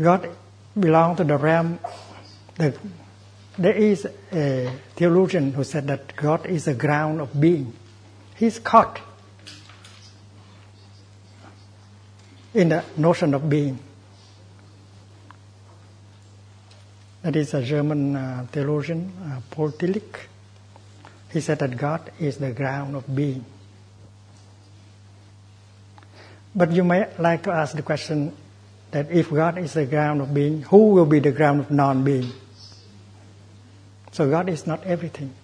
[0.00, 0.30] God
[0.78, 1.78] belongs to the realm,
[2.56, 2.78] the,
[3.58, 7.74] there is a theologian who said that God is the ground of being.
[8.36, 9.00] He's caught
[12.54, 13.78] in the notion of being.
[17.22, 20.26] That is a German uh, theologian, uh, Paul Tillich.
[21.32, 23.44] He said that God is the ground of being.
[26.54, 28.34] But you may like to ask the question
[28.90, 32.04] that if God is the ground of being, who will be the ground of non
[32.04, 32.32] being?
[34.12, 35.34] So God is not everything.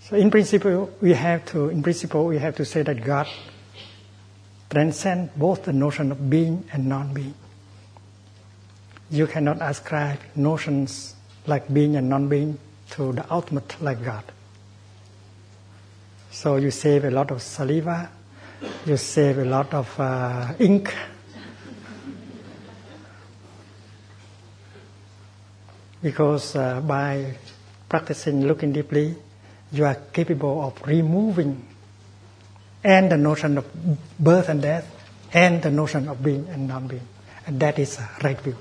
[0.00, 3.26] So in principle, we have to, in principle, we have to say that God
[4.70, 7.34] transcends both the notion of being and non-being.
[9.10, 11.14] You cannot ascribe notions
[11.46, 12.58] like being and non-being
[12.90, 14.24] to the ultimate like God.
[16.30, 18.10] So you save a lot of saliva,
[18.84, 20.94] you save a lot of uh, ink.
[26.02, 27.38] Because uh, by
[27.88, 29.16] practicing looking deeply,
[29.72, 31.66] you are capable of removing
[32.84, 33.66] and the notion of
[34.18, 34.86] birth and death
[35.32, 37.06] and the notion of being and non-being.
[37.46, 38.56] And that is right view.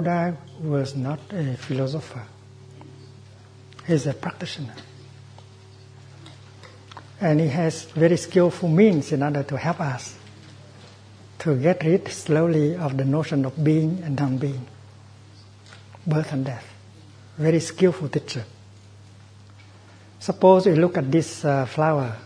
[0.00, 2.24] Buddha was not a philosopher.
[3.86, 4.74] He's a practitioner.
[7.20, 10.16] And he has very skillful means in order to help us
[11.40, 14.66] to get rid slowly of the notion of being and non-being,
[16.06, 16.66] birth and death.
[17.36, 18.46] Very skillful teacher.
[20.18, 22.16] Suppose we look at this uh, flower.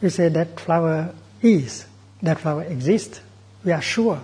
[0.00, 1.86] We say that flower is
[2.22, 3.20] that flower exists,
[3.64, 4.20] we are sure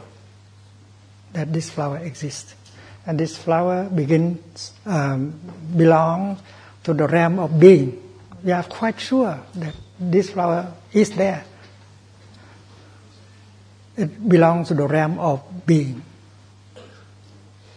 [1.32, 2.54] that this flower exists.
[3.06, 5.38] And this flower begins, um,
[5.76, 6.38] belong
[6.84, 8.02] to the realm of being.
[8.44, 11.44] We are quite sure that this flower is there.
[13.96, 16.02] It belongs to the realm of being.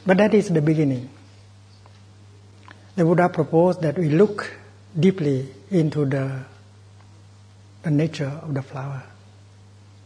[0.06, 1.10] But that is the beginning.
[2.96, 4.52] The Buddha proposed that we look
[5.00, 6.44] deeply into the,
[7.84, 9.04] the nature of the flower.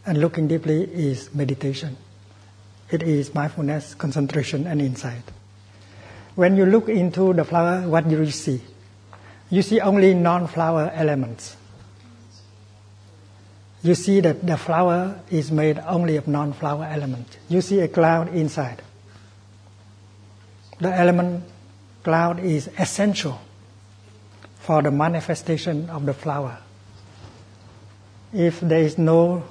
[0.05, 1.97] And looking deeply is meditation.
[2.91, 5.23] It is mindfulness, concentration, and insight.
[6.35, 8.61] When you look into the flower, what do you see?
[9.49, 11.55] You see only non-flower elements.
[13.81, 17.37] You see that the flower is made only of non-flower elements.
[17.49, 18.81] You see a cloud inside.
[20.79, 21.43] The element
[22.03, 23.39] cloud is essential
[24.59, 26.57] for the manifestation of the flower.
[28.33, 29.43] If there is no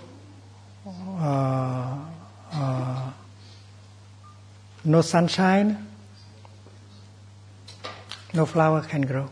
[1.24, 1.98] uh,
[2.52, 3.10] uh,
[4.84, 5.86] no sunshine,
[8.34, 9.30] no flower can grow.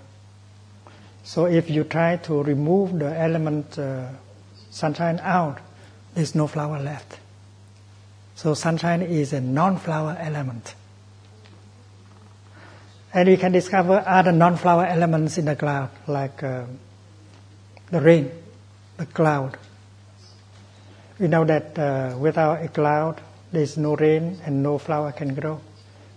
[1.22, 4.08] So if you try to remove the element uh,
[4.70, 5.58] sunshine out,
[6.14, 7.18] there's no flower left.
[8.36, 10.74] So sunshine is a non-flower element.
[13.12, 16.64] And we can discover other non-flower elements in the cloud, like uh,
[17.90, 18.30] the rain,
[18.96, 19.58] the cloud,
[21.18, 23.20] we know that uh, without a cloud,
[23.52, 25.60] there is no rain and no flower can grow.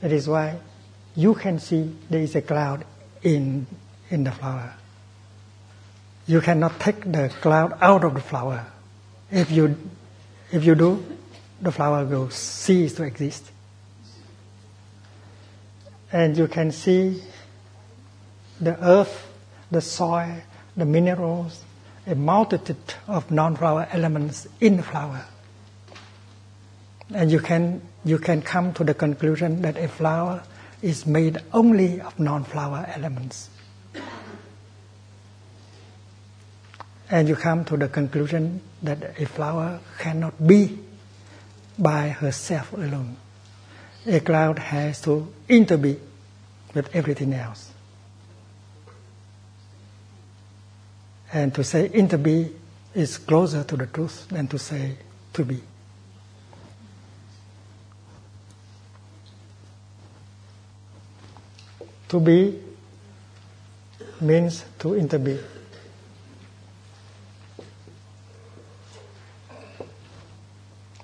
[0.01, 0.57] That is why
[1.15, 2.85] you can see there is a cloud
[3.23, 3.67] in,
[4.09, 4.73] in the flower.
[6.27, 8.65] You cannot take the cloud out of the flower.
[9.31, 9.77] If you,
[10.51, 11.05] if you do,
[11.61, 13.51] the flower will cease to exist.
[16.11, 17.21] And you can see
[18.61, 19.27] the earth,
[19.69, 20.41] the soil,
[20.77, 21.64] the minerals,
[22.07, 25.25] a multitude of non-flower elements in flower.
[27.13, 30.43] And you can, you can come to the conclusion that a flower
[30.81, 33.49] is made only of non-flower elements.
[37.09, 40.79] And you come to the conclusion that a flower cannot be
[41.77, 43.17] by herself alone.
[44.07, 45.99] A cloud has to interbe
[46.73, 47.71] with everything else.
[51.35, 52.49] And to say interbe
[52.93, 54.95] is closer to the truth than to say
[55.33, 55.61] to be.
[62.07, 62.57] To be
[64.21, 65.43] means to interbe.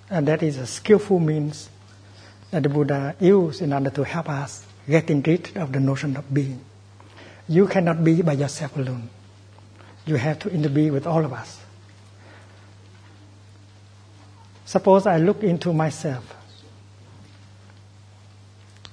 [0.09, 1.67] And that is a skillful means
[2.51, 6.33] that the Buddha used in order to help us getting rid of the notion of
[6.33, 6.63] being.
[7.49, 9.09] You cannot be by yourself alone.
[10.05, 11.59] You have to interbe with all of us.
[14.65, 16.35] Suppose I look into myself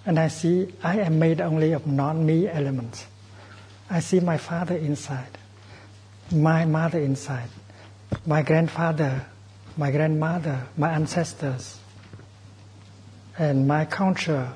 [0.04, 3.06] and I see I am made only of non me elements.
[3.90, 5.38] I see my father inside,
[6.32, 7.48] my mother inside,
[8.26, 9.26] my grandfather,
[9.76, 11.78] my grandmother, my ancestors,
[13.38, 14.52] and my culture,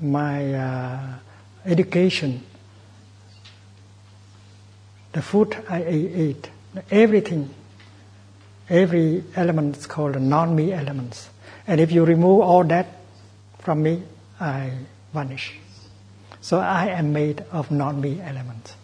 [0.00, 1.14] my uh,
[1.66, 2.42] education,
[5.14, 6.50] the food I eat,
[6.90, 7.48] everything,
[8.68, 11.30] every element is called non-me elements.
[11.66, 12.88] And if you remove all that
[13.60, 14.02] from me,
[14.38, 14.72] I
[15.14, 15.54] vanish.
[16.40, 18.74] So I am made of non-me elements.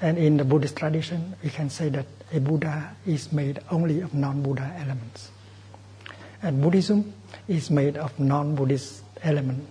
[0.00, 4.14] And in the Buddhist tradition, we can say that a Buddha is made only of
[4.14, 5.30] non-Buddha elements.
[6.40, 7.12] And Buddhism
[7.48, 9.66] is made of non-Buddhist element,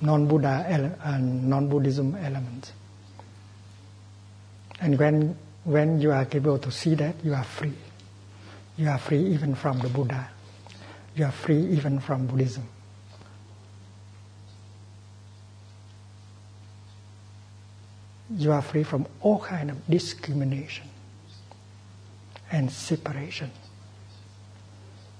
[0.00, 2.72] non-Buddha ele- and non-Buddhism elements.
[4.80, 7.74] And when when you are able to see that, you are free.
[8.76, 10.30] You are free even from the Buddha.
[11.14, 12.62] You are free even from Buddhism.
[18.30, 20.88] You are free from all kind of discrimination
[22.52, 23.50] and separation.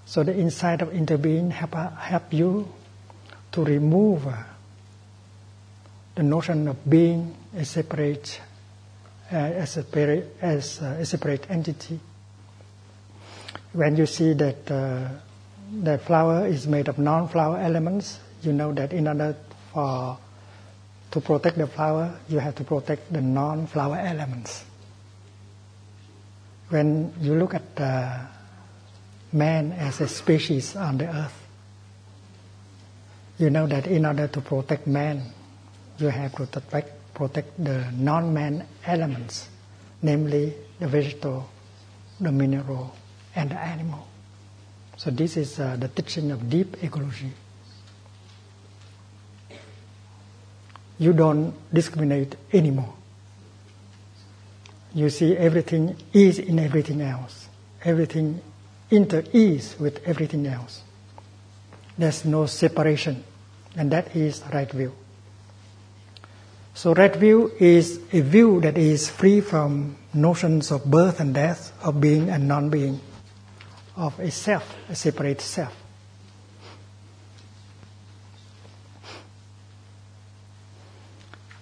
[0.06, 2.68] So the insight of interbeing help, help you
[3.52, 4.36] to remove uh,
[6.18, 8.40] the notion of being a separate,
[9.30, 12.00] uh, as, a, as a separate entity.
[13.72, 15.08] When you see that uh,
[15.80, 19.36] the flower is made of non-flower elements, you know that in order
[19.72, 20.18] for
[21.12, 24.64] to protect the flower, you have to protect the non-flower elements.
[26.68, 28.26] When you look at uh,
[29.32, 31.46] man as a species on the earth,
[33.38, 35.22] you know that in order to protect man,
[35.98, 39.48] you have to protect, protect the non-man elements,
[40.02, 41.48] namely the vegetable,
[42.20, 42.94] the mineral,
[43.34, 44.06] and the animal.
[44.96, 47.32] So this is uh, the teaching of deep ecology.
[50.98, 52.94] You don't discriminate anymore.
[54.94, 57.48] You see everything is in everything else.
[57.84, 58.40] Everything
[58.90, 60.82] inter-is with everything else.
[61.96, 63.22] There's no separation,
[63.76, 64.92] and that is right view.
[66.78, 71.72] So right view is a view that is free from notions of birth and death,
[71.82, 73.00] of being and non-being,
[73.96, 75.74] of a self, a separate self.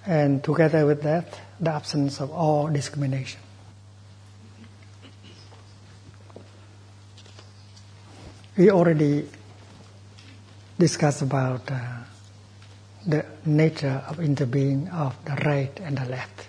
[0.05, 3.41] And together with that, the absence of all discrimination.
[8.59, 9.31] We already
[10.79, 11.96] discussed about uh,
[13.07, 16.49] the nature of interbeing of the right and the left.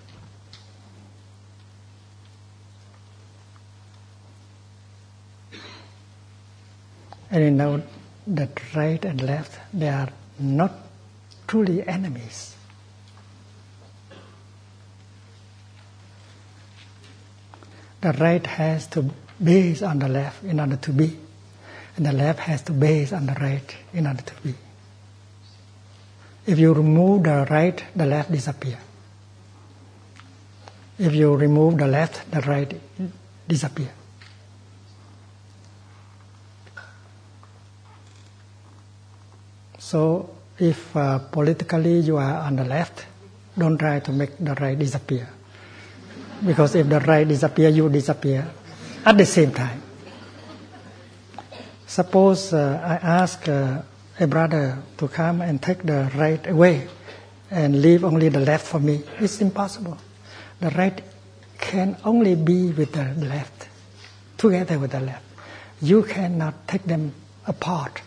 [7.29, 7.83] And you know
[8.27, 10.71] that right and left, they are not
[11.45, 12.55] truly enemies.
[18.01, 19.09] The right has to
[19.43, 21.17] base on the left in order to be,
[21.97, 24.55] and the left has to base on the right in order to be.
[26.47, 28.79] If you remove the right, the left disappear.
[30.97, 32.73] If you remove the left, the right
[33.47, 33.91] disappear.
[39.77, 43.05] So if uh, politically you are on the left,
[43.57, 45.27] don't try to make the right disappear.
[46.45, 48.47] Because if the right disappear, you disappear
[49.05, 49.81] at the same time.
[51.85, 53.81] Suppose uh, I ask uh,
[54.19, 56.87] a brother to come and take the right away
[57.51, 59.03] and leave only the left for me.
[59.19, 59.97] It's impossible.
[60.59, 61.01] The right
[61.59, 63.67] can only be with the left,
[64.37, 65.23] together with the left.
[65.81, 67.13] You cannot take them
[67.45, 68.01] apart.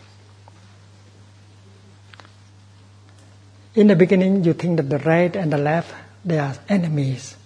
[3.73, 5.93] In the beginning, you think that the right and the left,
[6.25, 7.37] they are enemies.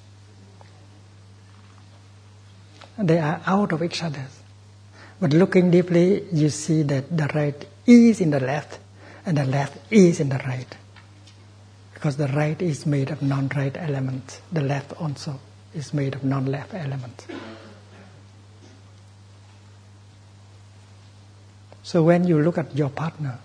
[2.98, 4.26] They are out of each other.
[5.20, 8.80] But looking deeply, you see that the right is in the left
[9.26, 10.78] and the left is in the right.
[11.94, 14.42] Because the right is made of non-right elements.
[14.52, 15.40] The left also
[15.74, 17.26] is made of non-left elements.
[21.84, 23.40] So when you look at your partner,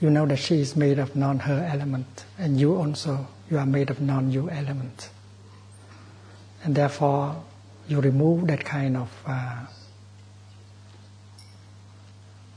[0.00, 3.88] you know that she is made of non-her element, and you also, you are made
[3.88, 5.08] of non-you element.
[6.62, 7.42] And therefore,
[7.88, 9.64] you remove that kind of uh,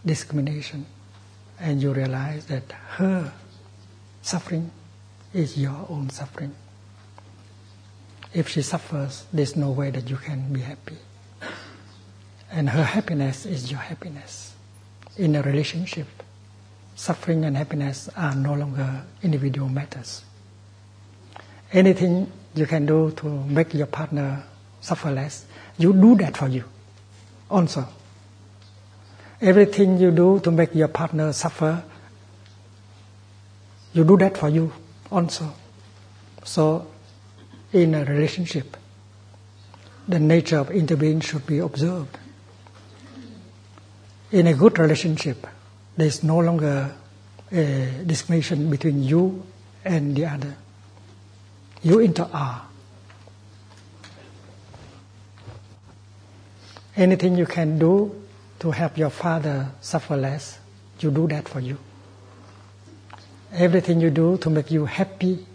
[0.06, 0.86] discrimination,
[1.60, 3.32] and you realize that her
[4.22, 4.72] suffering
[5.34, 6.54] is your own suffering.
[8.34, 10.98] If she suffers, there's no way that you can be happy.
[12.52, 14.54] And her happiness is your happiness.
[15.18, 16.08] In a relationship,
[16.96, 20.24] suffering and happiness are no longer individual matters.
[21.74, 24.44] Anything you can do to make your partner
[24.82, 25.46] suffer less,
[25.78, 26.64] you do that for you
[27.50, 27.88] also.
[29.40, 31.84] Everything you do to make your partner suffer,
[33.94, 34.72] you do that for you
[35.12, 35.54] also.
[36.44, 36.88] So,
[37.72, 38.78] in a relationship,
[40.08, 42.18] the nature of interbeing should be observed.
[44.32, 45.46] In a good relationship,
[45.96, 46.96] there is no longer
[47.52, 49.46] a discrimination between you
[49.86, 50.56] and the other.
[51.84, 52.64] You inter are.
[56.96, 58.27] Anything you can do
[58.60, 60.60] to help your father suffer less,
[61.00, 61.78] you do that for you.
[63.54, 65.46] Everything you do to make you happy,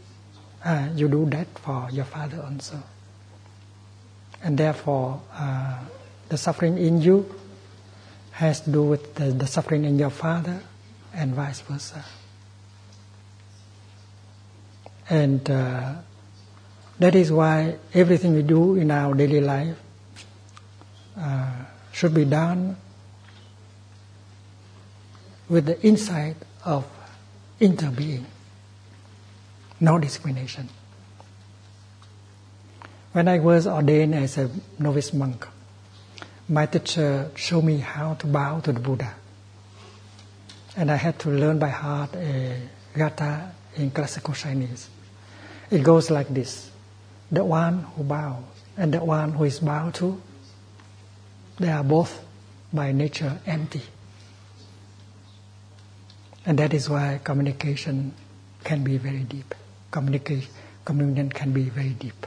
[0.65, 2.83] uh, you do that for your father also.
[4.43, 5.79] And therefore, uh,
[6.29, 7.27] the suffering in you
[8.33, 10.61] has to do with the, the suffering in your father
[11.13, 12.05] and vice versa.
[15.11, 15.95] And uh,
[16.99, 19.77] that is why everything we do in our daily life
[21.19, 21.51] uh,
[21.93, 22.77] should be done
[25.53, 26.87] with the insight of
[27.61, 28.25] interbeing,
[29.81, 30.67] no discrimination.
[33.13, 35.47] When I was ordained as a novice monk,
[36.49, 39.15] my teacher showed me how to bow to the Buddha.
[40.75, 42.57] And I had to learn by heart a
[42.97, 44.89] gatha in classical Chinese.
[45.71, 46.71] It goes like this
[47.31, 48.43] the one who bows
[48.79, 50.19] and the one who is bowed to,
[51.59, 52.25] they are both
[52.73, 53.83] by nature empty.
[56.45, 58.15] And that is why communication
[58.65, 59.55] can be very deep.
[59.91, 60.51] Communication,
[60.85, 62.27] communion can be very deep.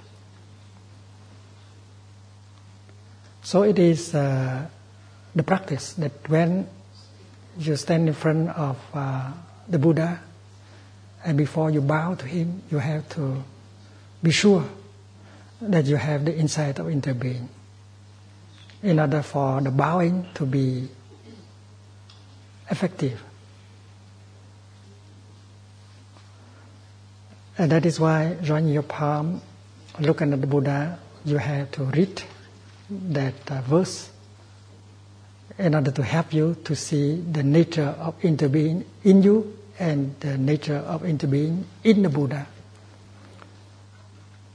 [3.44, 4.66] So it is uh,
[5.36, 6.68] the practice that when
[7.60, 9.32] you stand in front of uh,
[9.68, 10.20] the Buddha
[11.24, 13.44] and before you bow to him, you have to
[14.24, 14.64] be sure
[15.62, 17.48] that you have the insight of interbeing.
[18.84, 20.88] In order for the bowing to be
[22.70, 23.22] effective.
[27.58, 29.42] And that is why, joining your palm,
[30.00, 32.22] looking at the Buddha, you have to read
[32.90, 34.10] that uh, verse
[35.58, 40.38] in order to help you to see the nature of interbeing in you and the
[40.38, 42.46] nature of interbeing in the Buddha.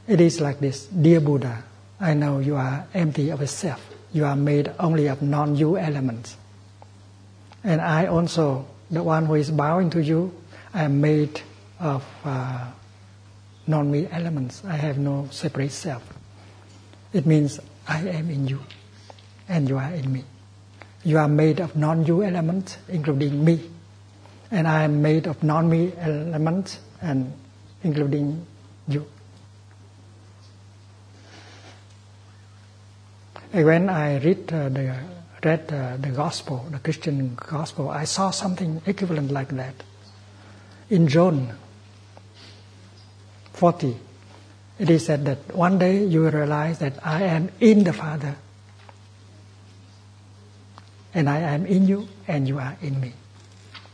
[0.07, 1.64] It is like this Dear Buddha,
[2.01, 3.80] I know you are empty of self.
[4.12, 6.36] You are made only of non you elements.
[7.62, 10.34] And I also, the one who is bowing to you,
[10.74, 11.40] I am made
[11.78, 12.70] of uh,
[13.71, 14.62] non me elements.
[14.64, 16.03] I have no separate self.
[17.12, 18.61] It means I am in you
[19.49, 20.25] and you are in me.
[21.05, 23.71] You are made of non you elements, including me.
[24.51, 27.33] And I am made of non me elements and
[27.83, 28.47] including
[28.89, 29.07] you.
[33.53, 34.95] when I read uh, the
[35.43, 39.75] read uh, the gospel, the Christian gospel, I saw something equivalent like that.
[40.89, 41.57] In John
[43.61, 43.95] 40,
[44.79, 48.35] it is said that one day you will realize that I am in the Father,
[51.13, 53.13] and I am in you, and you are in me.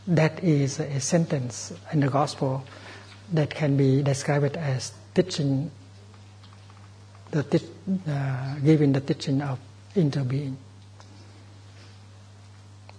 [0.06, 2.64] That is a sentence in the gospel
[3.32, 5.72] that can be described as teaching
[7.32, 7.60] the
[8.06, 9.58] uh, giving the teaching of
[9.96, 10.54] interbeing.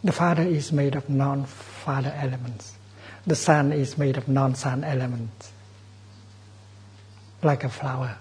[0.03, 2.76] The Father is made of non-Father elements.
[3.26, 5.53] The Son is made of non-Son elements,
[7.43, 8.17] like a flower.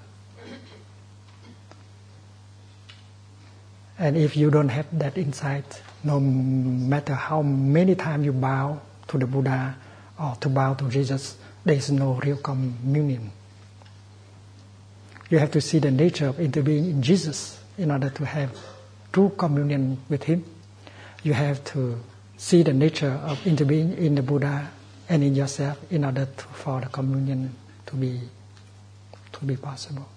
[3.99, 9.19] And if you don't have that insight, no matter how many times you bow to
[9.19, 9.77] the Buddha
[10.21, 13.33] or to bow to Jesus, there is no real communion.
[15.31, 18.57] You have to see the nature of interbeing in Jesus in order to have
[19.13, 20.45] true communion with Him.
[21.23, 21.99] You have to
[22.37, 24.71] see the nature of interbeing in the Buddha
[25.09, 27.55] and in yourself in order to, for the communion
[27.87, 28.21] to be
[29.39, 30.09] to be possible.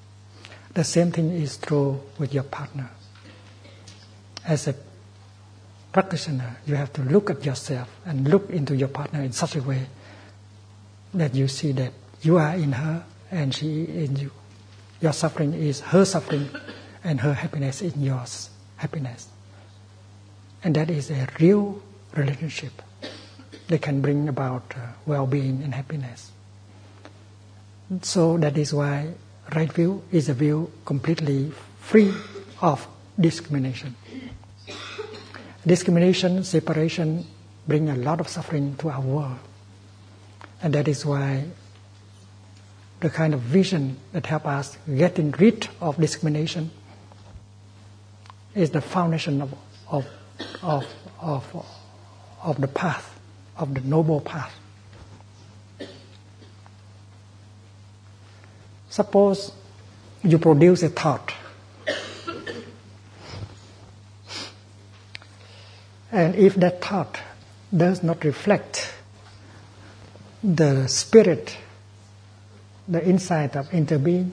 [0.74, 2.90] The same thing is true with your partner.
[4.46, 4.76] As a
[5.92, 9.62] practitioner, you have to look at yourself and look into your partner in such a
[9.62, 9.88] way
[11.14, 14.32] that you see that you are in her and she in you.
[15.02, 16.50] Your suffering is her suffering,
[17.04, 19.28] and her happiness is yours happiness.
[20.64, 21.82] And that is a real
[22.16, 22.82] relationship
[23.68, 26.32] that can bring about uh, well being and happiness.
[28.02, 29.14] So that is why
[29.56, 32.14] right view is a view completely free
[32.62, 32.88] of
[33.20, 33.96] discrimination.
[35.66, 37.26] Discrimination, separation
[37.68, 39.40] bring a lot of suffering to our world.
[40.62, 41.46] And that is why
[43.00, 46.72] the kind of vision that help us getting rid of discrimination
[48.56, 49.54] is the foundation of,
[49.90, 50.06] of,
[50.62, 50.86] of,
[51.22, 51.66] of,
[52.44, 53.20] of the path,
[53.58, 54.59] of the noble path.
[59.00, 59.54] Suppose
[60.24, 61.34] you produce a thought,
[66.12, 67.18] and if that thought
[67.72, 68.94] does not reflect
[70.44, 71.56] the spirit,
[72.90, 74.32] the insight of interbeing,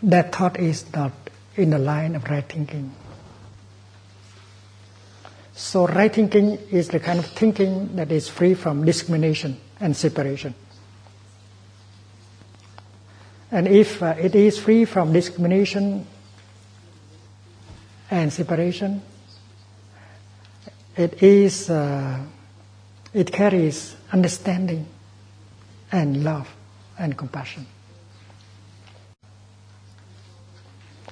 [0.00, 1.10] that thought is not
[1.56, 2.94] in the line of right thinking.
[5.56, 10.54] So, right thinking is the kind of thinking that is free from discrimination and separation.
[13.52, 16.06] And if uh, it is free from discrimination
[18.10, 19.02] and separation,
[20.96, 22.18] it is uh,
[23.12, 24.86] it carries understanding
[25.92, 26.48] and love
[26.98, 27.66] and compassion.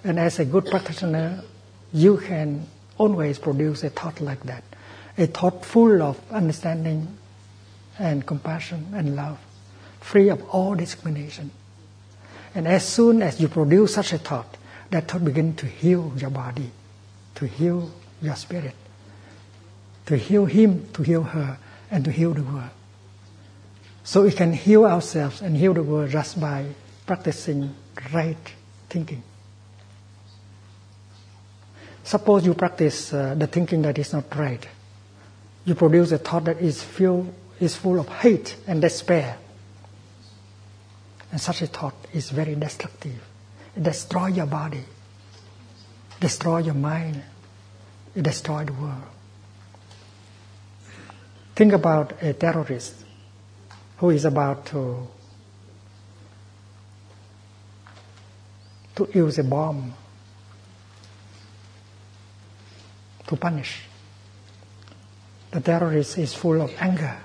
[0.03, 1.45] And as a good practitioner,
[1.93, 2.67] you can
[2.97, 4.65] always produce a thought like that,
[5.19, 7.19] a thought full of understanding
[7.99, 9.39] and compassion and love,
[10.01, 11.51] free of all discrimination.
[12.55, 14.57] And as soon as you produce such a thought,
[14.91, 16.71] that thought begins to heal your body,
[17.37, 17.91] to heal
[18.21, 18.75] your spirit,
[20.07, 21.59] to heal him, to heal her,
[21.91, 22.71] and to heal the world.
[24.03, 26.67] So we can heal ourselves and heal the world just by
[27.07, 27.75] practicing
[28.13, 28.37] right
[28.89, 29.23] thinking.
[32.03, 34.67] Suppose you practice uh, the thinking that is not right.
[35.65, 39.37] You produce a thought that is, full, is full of hate and despair.
[41.31, 43.21] And such a thought is very destructive.
[43.77, 44.85] It destroys your body,
[46.19, 47.23] destroys your mind,
[48.15, 49.03] it destroys the world.
[51.55, 52.95] Think about a terrorist
[53.99, 55.07] who is about to
[58.97, 59.95] to use a bomb
[63.27, 63.83] to punish.
[65.53, 67.17] The terrorist is full of anger,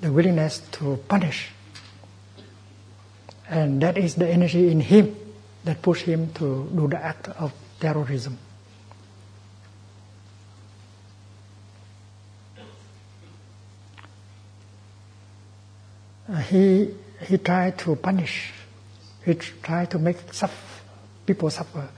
[0.00, 1.53] the willingness to punish.
[3.48, 5.14] And that is the energy in him
[5.64, 8.38] that pushed him to do the act of terrorism.
[16.26, 18.52] Uh, he he tried to punish,
[19.24, 20.82] he tried to make suffer,
[21.26, 21.88] people suffer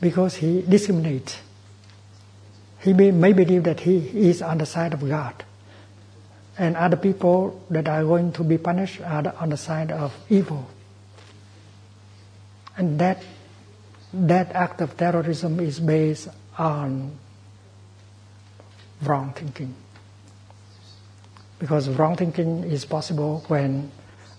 [0.00, 1.38] because he discriminates.
[2.80, 5.44] He may, may believe that he is on the side of God,
[6.56, 10.68] and other people that are going to be punished are on the side of evil.
[12.78, 13.22] And that
[14.14, 17.12] that act of terrorism is based on
[19.02, 19.74] wrong thinking
[21.58, 23.90] because wrong thinking is possible when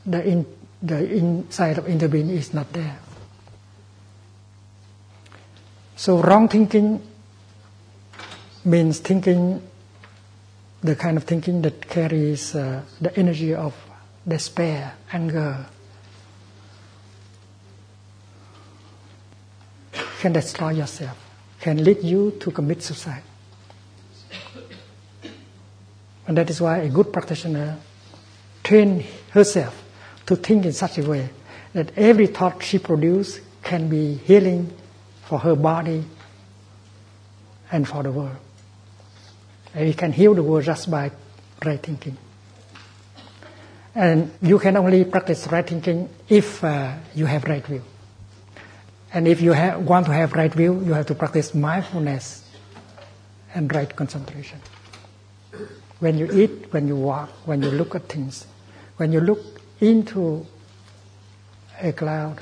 [0.06, 0.46] the, in,
[0.82, 2.98] the inside of interbeing is not there.
[5.96, 7.02] So wrong thinking
[8.64, 9.62] means thinking
[10.82, 13.76] the kind of thinking that carries uh, the energy of
[14.26, 15.66] despair, anger,
[20.20, 21.18] can destroy yourself,
[21.62, 23.24] can lead you to commit suicide.
[26.28, 27.78] And that is why a good practitioner
[28.64, 29.82] train herself
[30.26, 31.30] to think in such a way
[31.74, 34.72] that every thought she produces can be healing
[35.24, 36.04] for her body
[37.72, 38.36] and for the world.
[39.74, 41.12] And you can heal the world just by
[41.66, 42.18] right thinking.
[43.96, 47.84] And you can only practice right thinking if uh, you have right view.
[49.14, 52.46] And if you want to have right view, you have to practice mindfulness
[53.54, 54.60] and right concentration.
[56.00, 58.46] When you eat, when you walk, when you look at things,
[58.98, 59.40] when you look
[59.82, 60.46] into
[61.82, 62.40] a cloud,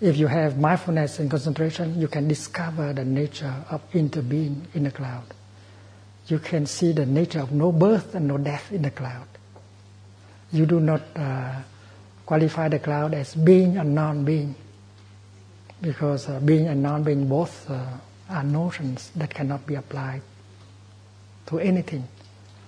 [0.00, 4.90] if you have mindfulness and concentration, you can discover the nature of interbeing in the
[4.90, 5.24] cloud.
[6.28, 9.26] You can see the nature of no birth and no death in the cloud.
[10.52, 11.62] You do not uh,
[12.30, 14.54] qualify the cloud as being and non-being,
[15.82, 17.84] because uh, being and non-being both uh,
[18.28, 20.22] are notions that cannot be applied
[21.44, 22.06] to anything,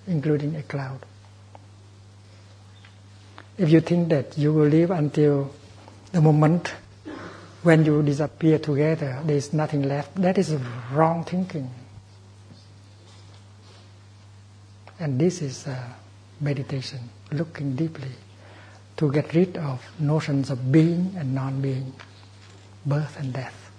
[0.08, 0.98] including a cloud.
[3.56, 5.54] If you think that you will live until
[6.10, 6.74] the moment
[7.62, 10.56] when you disappear together, there is nothing left, that is
[10.90, 11.70] wrong thinking.
[14.98, 15.78] And this is uh,
[16.40, 16.98] meditation,
[17.30, 18.10] looking deeply
[18.96, 21.92] to get rid of notions of being and non-being,
[22.84, 23.70] birth and death.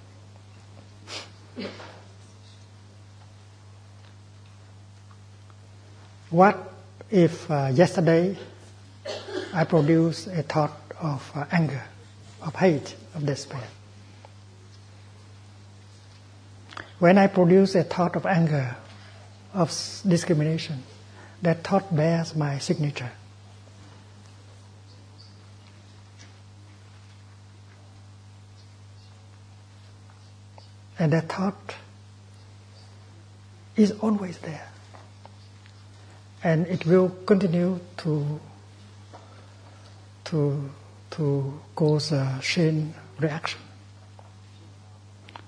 [6.29, 6.73] What
[7.11, 8.35] if uh, yesterday
[9.53, 11.83] I produced a thought of uh, anger,
[12.41, 13.67] of hate, of despair?
[16.97, 18.75] When I produce a thought of anger,
[19.53, 19.69] of
[20.07, 20.81] discrimination,
[21.43, 23.11] that thought bears my signature.
[30.99, 31.75] And that thought
[33.75, 34.67] is always there.
[36.43, 38.39] And it will continue to,
[40.25, 40.69] to,
[41.11, 43.59] to cause a chain reaction.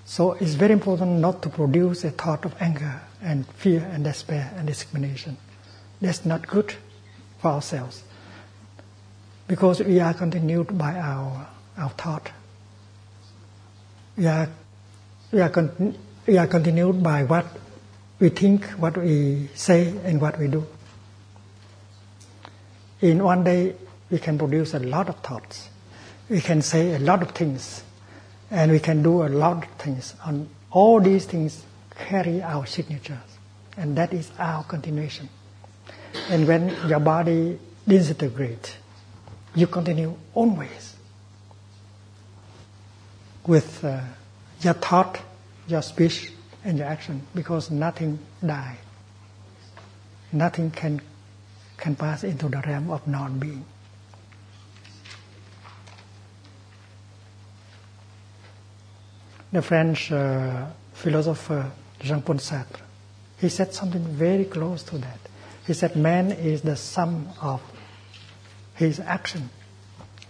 [0.05, 4.53] So it's very important not to produce a thought of anger and fear and despair
[4.55, 5.37] and discrimination.
[5.99, 6.73] That's not good
[7.39, 8.03] for ourselves
[9.47, 12.31] because we are continued by our, our thought.
[14.17, 14.49] We are
[15.36, 15.93] we are, con-
[16.25, 17.45] we are continued by what
[18.19, 20.65] we think, what we say, and what we do.
[23.01, 23.75] In one day,
[24.09, 25.67] we can produce a lot of thoughts.
[26.29, 27.83] We can say a lot of things,
[28.49, 30.15] and we can do a lot of things.
[30.23, 31.65] And all these things
[31.97, 33.38] carry our signatures,
[33.75, 35.27] and that is our continuation.
[36.29, 38.77] And when your body disintegrates,
[39.53, 40.95] you continue always
[43.45, 43.83] with.
[43.83, 43.99] Uh,
[44.61, 45.19] your thought,
[45.68, 46.32] your speech,
[46.63, 48.78] and your action, because nothing die.
[50.32, 51.01] Nothing can
[51.78, 53.63] can pass into the realm of non-being.
[59.51, 62.82] The French uh, philosopher Jean-Paul Sartre,
[63.39, 65.20] he said something very close to that.
[65.67, 67.62] He said, "Man is the sum of
[68.75, 69.50] his action.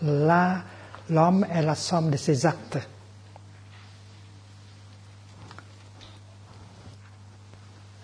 [0.01, 0.61] La,
[1.09, 2.85] l'homme est la somme de ses actes."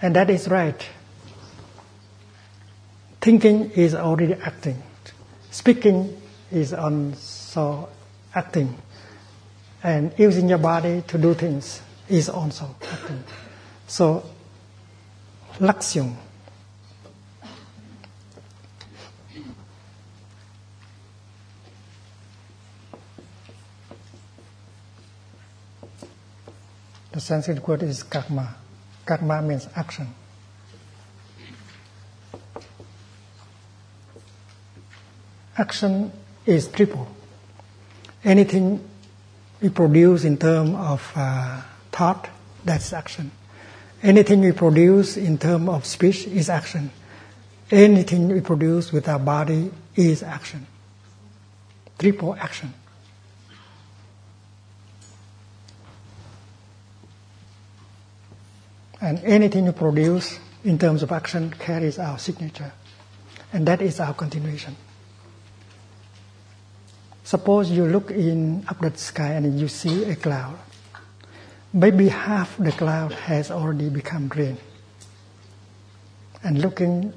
[0.01, 0.83] And that is right.
[3.21, 4.81] Thinking is already acting.
[5.51, 6.19] Speaking
[6.51, 7.89] is also
[8.33, 8.77] acting.
[9.83, 13.23] And using your body to do things is also acting.
[13.85, 14.25] So,
[15.59, 16.15] Laksyung.
[27.11, 28.55] The Sanskrit word is karma.
[29.05, 30.13] Karma means action.
[35.57, 36.11] Action
[36.45, 37.07] is triple.
[38.23, 38.87] Anything
[39.61, 41.61] we produce in terms of uh,
[41.91, 42.29] thought,
[42.63, 43.31] that's action.
[44.03, 46.91] Anything we produce in terms of speech is action.
[47.69, 50.65] Anything we produce with our body is action.
[51.99, 52.73] Triple action.
[59.01, 62.71] And anything you produce in terms of action carries our signature.
[63.51, 64.75] And that is our continuation.
[67.23, 70.57] Suppose you look in up the sky and you see a cloud.
[71.73, 74.57] Maybe half the cloud has already become rain.
[76.43, 77.13] And looking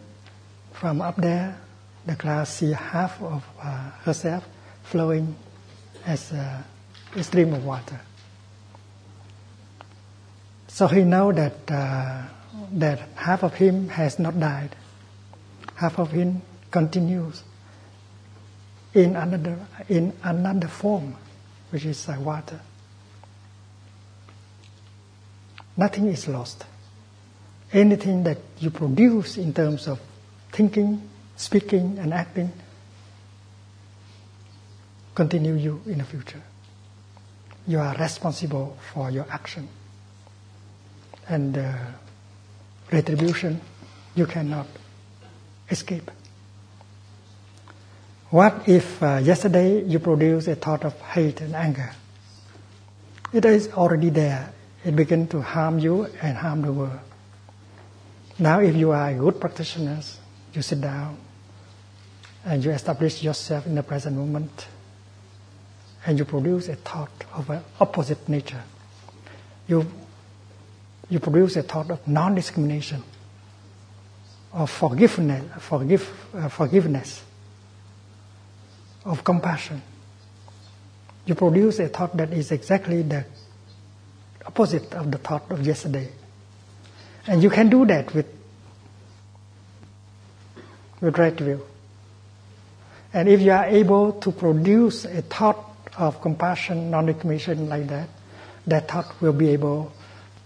[0.73, 1.59] from up there,
[2.07, 4.47] the cloud see half of uh, herself
[4.85, 5.35] flowing
[6.07, 6.65] as a,
[7.17, 8.01] a stream of water.
[10.75, 12.23] So he know that uh,
[12.73, 14.75] that half of him has not died,
[15.77, 16.43] half of him
[16.73, 17.45] continues
[18.93, 19.57] in another
[19.89, 21.15] in another form,
[21.71, 22.61] which is uh, water.
[25.77, 26.65] Nothing is lost.
[27.73, 30.01] Anything that you produce in terms of
[30.51, 32.51] thinking, speaking, and acting
[35.15, 36.43] continue you in the future.
[37.69, 39.69] You are responsible for your action
[41.29, 41.75] and uh,
[42.93, 43.61] retribution
[44.15, 44.67] you cannot
[45.71, 46.11] escape.
[48.31, 51.93] What if uh, yesterday you produced a thought of hate and anger?
[53.33, 54.53] It is already there.
[54.85, 57.01] It begins to harm you and harm the world.
[58.39, 60.01] Now, if you are a good practitioner,
[60.53, 61.17] you sit down
[62.45, 64.67] and you establish yourself in the present moment
[66.07, 68.63] and you produce a thought of an opposite nature.
[69.67, 69.87] You
[71.09, 73.03] you produce a thought of non-discrimination,
[74.53, 77.23] of forgiveness, forgive, uh, forgiveness,
[79.05, 79.83] of compassion.
[81.27, 83.25] You produce a thought that is exactly the
[84.47, 86.11] opposite of the thought of yesterday.
[87.27, 88.27] And you can do that with,
[91.01, 91.65] with right view.
[93.13, 95.65] And if you are able to produce a thought
[95.97, 98.09] of compassion, non-recognition like that,
[98.67, 99.93] that thought will be able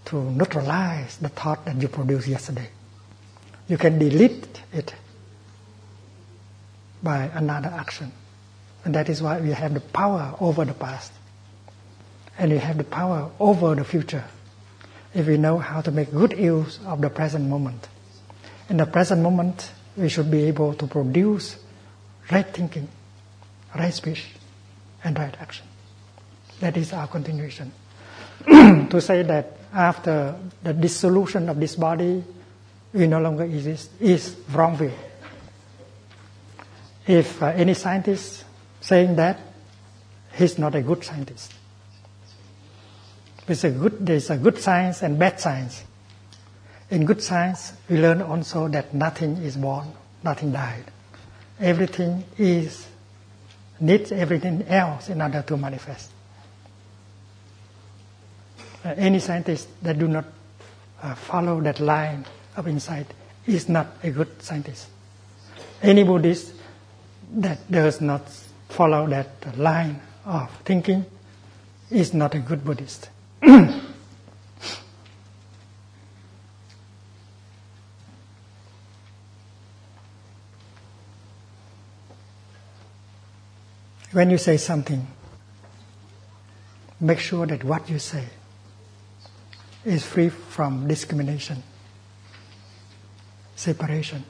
[0.05, 2.69] to neutralize the thought that you produced yesterday.
[3.67, 4.93] You can delete it
[7.03, 8.11] by another action.
[8.83, 11.11] And that is why we have the power over the past.
[12.37, 14.23] And we have the power over the future
[15.13, 17.87] if we know how to make good use of the present moment.
[18.69, 21.57] In the present moment, we should be able to produce
[22.31, 22.87] right thinking,
[23.75, 24.27] right speech,
[25.03, 25.65] and right action.
[26.59, 27.71] That is our continuation.
[28.49, 32.23] To say that after the dissolution of this body,
[32.93, 34.91] we no longer exist is wrong view.
[37.05, 38.45] If uh, any scientist
[38.81, 39.39] saying that,
[40.33, 41.53] he's not a good scientist.
[43.45, 45.83] There's a good, there's a good science and bad science.
[46.89, 49.87] In good science, we learn also that nothing is born,
[50.23, 50.85] nothing died.
[51.59, 52.87] Everything is
[53.79, 56.11] needs everything else in order to manifest.
[58.83, 60.25] Uh, any scientist that do not
[61.01, 62.25] uh, follow that line
[62.55, 63.07] of insight
[63.45, 64.87] is not a good scientist.
[65.81, 66.53] Any Buddhist
[67.33, 68.21] that does not
[68.69, 71.05] follow that line of thinking
[71.89, 73.09] is not a good Buddhist.
[84.11, 85.05] when you say something,
[87.01, 88.25] make sure that what you say
[89.85, 91.63] is free from discrimination,
[93.55, 94.23] separation.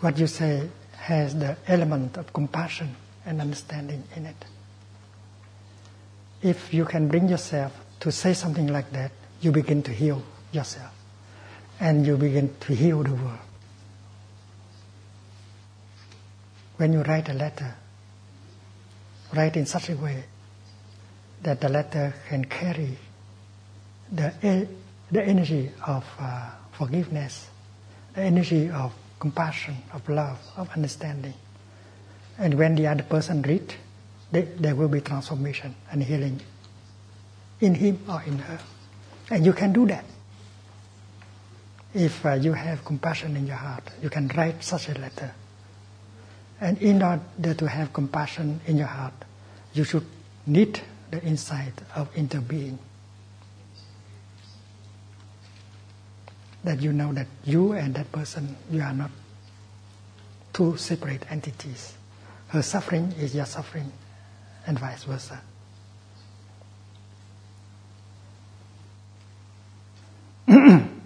[0.00, 2.94] What you say has the element of compassion
[3.26, 4.44] and understanding in it.
[6.42, 10.22] If you can bring yourself to say something like that, you begin to heal
[10.52, 10.92] yourself
[11.80, 13.38] and you begin to heal the world.
[16.76, 17.74] When you write a letter,
[19.34, 20.24] write in such a way
[21.42, 22.96] that the letter can carry
[24.12, 24.68] the,
[25.10, 27.48] the energy of uh, forgiveness,
[28.14, 31.34] the energy of compassion, of love, of understanding.
[32.38, 33.74] And when the other person reads,
[34.30, 36.40] there will be transformation and healing
[37.60, 38.58] in him or in her.
[39.30, 40.04] And you can do that.
[41.94, 45.34] If uh, you have compassion in your heart, you can write such a letter.
[46.60, 49.14] And in order to have compassion in your heart,
[49.72, 50.06] you should
[50.46, 50.80] need
[51.10, 52.78] the insight of interbeing.
[56.64, 59.10] That you know that you and that person, you are not
[60.52, 61.94] two separate entities.
[62.48, 63.92] Her suffering is your suffering,
[64.66, 65.40] and vice versa.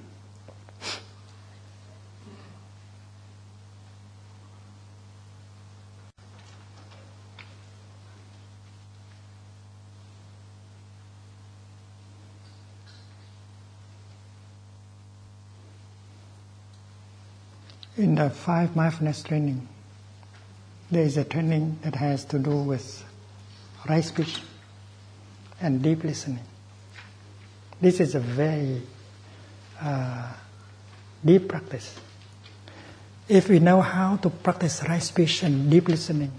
[18.03, 19.69] in the five mindfulness training,
[20.91, 23.05] there is a training that has to do with
[23.89, 24.41] right speech
[25.61, 26.43] and deep listening.
[27.81, 28.83] This is a very
[29.81, 30.33] uh,
[31.25, 31.95] deep practice.
[33.29, 36.33] If we know how to practice right speech and deep listening,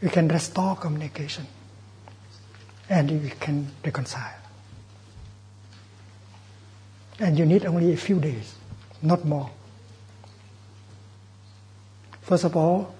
[0.00, 1.46] we can restore communication
[2.88, 4.45] and we can reconcile.
[7.18, 8.54] And you need only a few days,
[9.02, 9.50] not more.
[12.22, 12.94] First of all,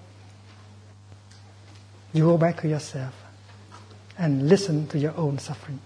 [2.12, 3.12] you go back to yourself
[4.16, 5.80] and listen to your own suffering.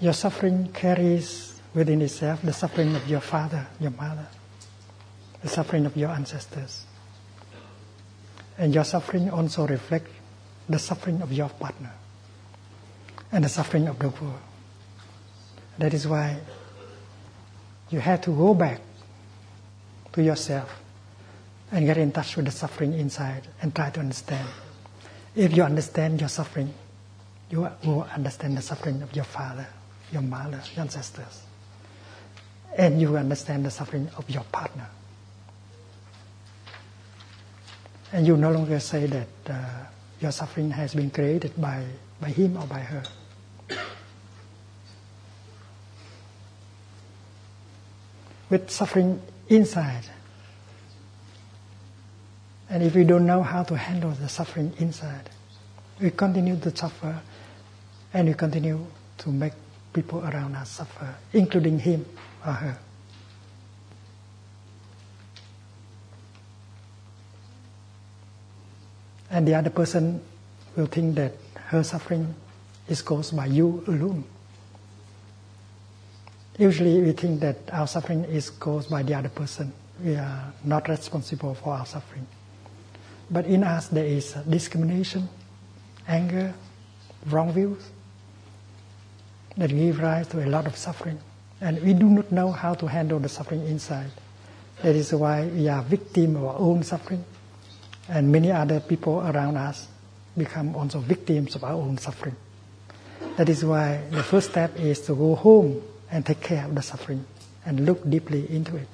[0.00, 4.26] Your suffering carries within itself the suffering of your father, your mother,
[5.42, 6.84] the suffering of your ancestors.
[8.58, 10.10] And your suffering also reflects
[10.68, 11.92] the suffering of your partner
[13.30, 14.40] and the suffering of the world.
[15.78, 16.38] That is why
[17.90, 18.80] you have to go back
[20.12, 20.80] to yourself
[21.70, 24.46] and get in touch with the suffering inside and try to understand.
[25.34, 26.72] If you understand your suffering,
[27.50, 29.66] you will understand the suffering of your father,
[30.12, 31.42] your mother, your ancestors.
[32.76, 34.88] And you will understand the suffering of your partner.
[38.12, 39.54] And you no longer say that uh,
[40.22, 41.84] your suffering has been created by,
[42.20, 43.02] by him or by her.
[48.48, 50.04] With suffering inside.
[52.70, 55.28] And if we don't know how to handle the suffering inside,
[56.00, 57.20] we continue to suffer
[58.14, 58.86] and we continue
[59.18, 59.52] to make
[59.92, 62.06] people around us suffer, including him
[62.46, 62.78] or her.
[69.32, 70.20] And the other person
[70.76, 71.32] will think that
[71.72, 72.34] her suffering
[72.86, 74.24] is caused by you alone.
[76.58, 79.72] Usually we think that our suffering is caused by the other person.
[80.04, 82.26] We are not responsible for our suffering.
[83.30, 85.30] But in us there is discrimination,
[86.06, 86.52] anger,
[87.26, 87.82] wrong views
[89.56, 91.18] that give rise to a lot of suffering.
[91.62, 94.10] And we do not know how to handle the suffering inside.
[94.82, 97.24] That is why we are victim of our own suffering.
[98.08, 99.88] And many other people around us
[100.36, 102.36] become also victims of our own suffering.
[103.36, 106.82] That is why the first step is to go home and take care of the
[106.82, 107.24] suffering
[107.64, 108.88] and look deeply into it.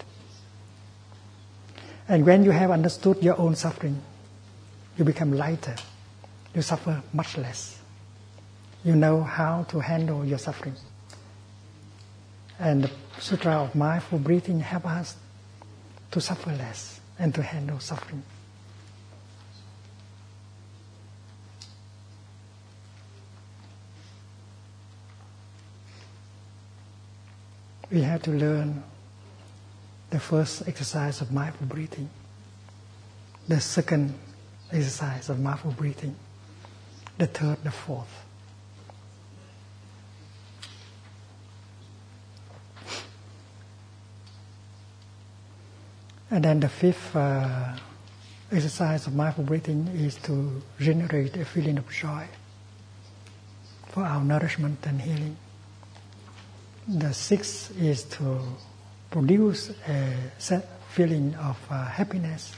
[2.08, 4.00] And when you have understood your own suffering,
[4.96, 5.76] you become lighter.
[6.54, 7.78] You suffer much less.
[8.84, 10.74] You know how to handle your suffering.
[12.58, 12.90] And the
[13.20, 15.16] Sutra of Mindful Breathing help us
[16.10, 18.22] to suffer less and to handle suffering.
[27.90, 28.82] We have to learn
[30.10, 32.08] the first exercise of mindful breathing,
[33.46, 34.14] the second
[34.72, 36.14] exercise of mindful breathing,
[37.16, 38.24] the third, the fourth.
[46.30, 47.72] And then the fifth uh,
[48.52, 52.26] exercise of mindful breathing is to generate a feeling of joy
[53.86, 55.36] for our nourishment and healing.
[56.88, 58.40] The sixth is to
[59.10, 60.32] produce a
[60.88, 62.56] feeling of uh, happiness.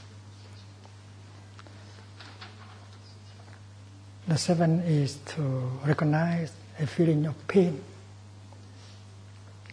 [4.29, 5.43] The seventh is to
[5.85, 7.83] recognize a feeling of pain,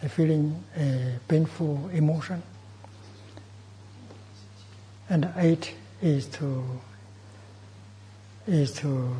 [0.01, 2.41] a feeling, a painful emotion.
[5.07, 5.69] And the eighth
[6.01, 6.63] is to
[8.47, 9.15] is to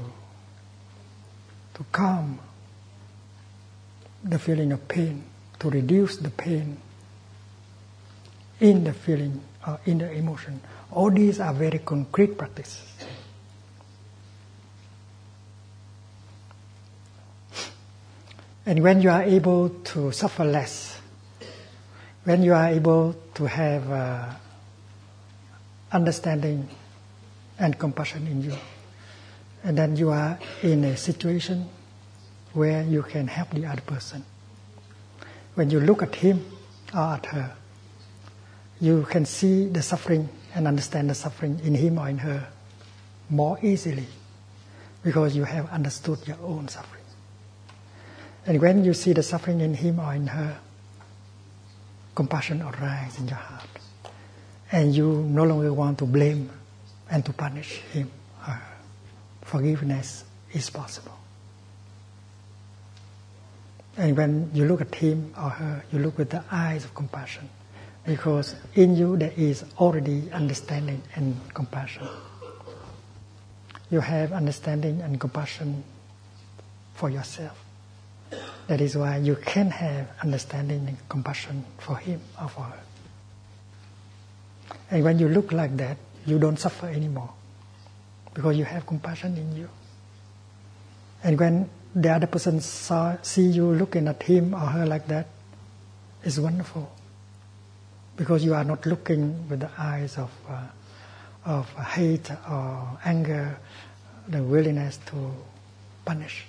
[1.75, 2.39] to calm
[4.23, 5.23] the feeling of pain,
[5.59, 6.77] to reduce the pain
[8.59, 10.59] in the feeling uh, in the emotion.
[10.91, 12.81] All these are very concrete practices.
[18.65, 20.99] And when you are able to suffer less,
[22.25, 24.25] when you are able to have uh,
[25.91, 26.67] understanding
[27.59, 28.53] and compassion in you,
[29.63, 31.69] and then you are in a situation
[32.57, 34.25] where you can help the other person.
[35.53, 36.43] When you look at him
[36.91, 37.55] or at her,
[38.81, 42.47] you can see the suffering and understand the suffering in him or in her
[43.29, 44.07] more easily
[45.03, 47.03] because you have understood your own suffering.
[48.47, 50.57] And when you see the suffering in him or in her,
[52.15, 53.69] compassion arises in your heart.
[54.71, 56.49] And you no longer want to blame
[57.11, 58.09] and to punish him
[58.47, 58.77] or her.
[59.43, 60.23] Forgiveness
[60.53, 61.26] is possible.
[63.97, 67.49] And when you look at him or her, you look with the eyes of compassion.
[68.05, 72.07] Because in you there is already understanding and compassion.
[73.89, 75.83] You have understanding and compassion
[76.93, 77.57] for yourself.
[78.67, 82.79] That is why you can have understanding and compassion for him or for her.
[84.91, 87.31] And when you look like that, you don't suffer anymore
[88.33, 89.69] because you have compassion in you.
[91.23, 95.27] And when the other person saw, see you looking at him or her like that
[96.23, 96.91] is wonderful.
[98.15, 100.67] Because you are not looking with the eyes of uh,
[101.45, 103.57] of hate or anger,
[104.27, 105.31] the willingness to
[106.03, 106.45] punish,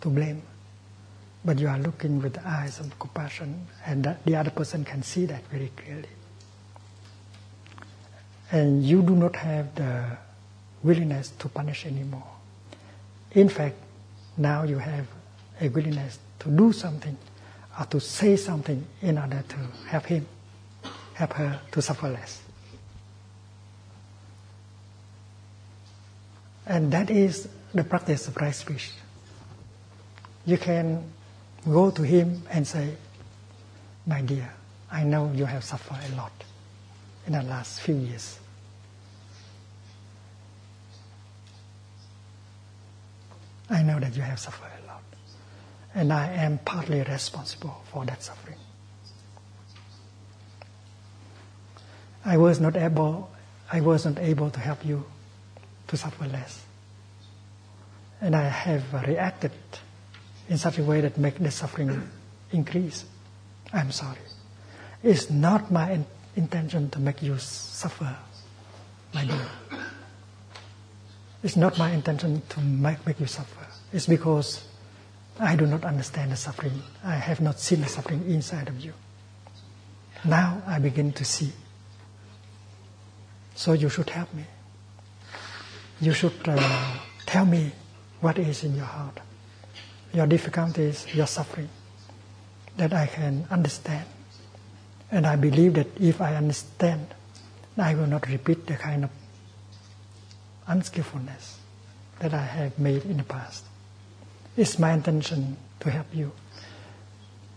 [0.00, 0.42] to blame,
[1.44, 5.24] but you are looking with the eyes of compassion, and the other person can see
[5.26, 6.08] that very clearly,
[8.50, 10.18] and you do not have the
[10.82, 12.26] willingness to punish anymore.
[13.32, 13.76] In fact,
[14.36, 15.06] now you have
[15.60, 17.16] a willingness to do something
[17.78, 19.56] or to say something in order to
[19.88, 20.26] help him,
[21.14, 22.42] help her to suffer less.
[26.66, 28.92] And that is the practice of right speech.
[30.44, 31.04] You can
[31.64, 32.94] go to him and say,
[34.06, 34.52] My dear,
[34.90, 36.32] I know you have suffered a lot
[37.26, 38.38] in the last few years.
[43.68, 45.02] I know that you have suffered a lot.
[45.94, 48.58] And I am partly responsible for that suffering.
[52.24, 53.30] I was not able,
[53.72, 55.04] I was not able to help you
[55.88, 56.64] to suffer less.
[58.20, 59.52] And I have reacted
[60.48, 62.08] in such a way that make the suffering
[62.52, 63.04] increase.
[63.72, 64.18] I'm sorry.
[65.02, 68.16] It's not my in- intention to make you suffer,
[69.14, 69.48] my dear.
[71.46, 73.68] It's not my intention to make, make you suffer.
[73.92, 74.66] It's because
[75.38, 76.82] I do not understand the suffering.
[77.04, 78.92] I have not seen the suffering inside of you.
[80.24, 81.52] Now I begin to see.
[83.54, 84.42] So you should help me.
[86.00, 87.70] You should uh, tell me
[88.20, 89.20] what is in your heart,
[90.12, 91.68] your difficulties, your suffering,
[92.76, 94.06] that I can understand.
[95.12, 97.06] And I believe that if I understand,
[97.78, 99.10] I will not repeat the kind of
[100.66, 101.58] unskillfulness
[102.18, 103.64] that I have made in the past.
[104.56, 106.32] It's my intention to help you.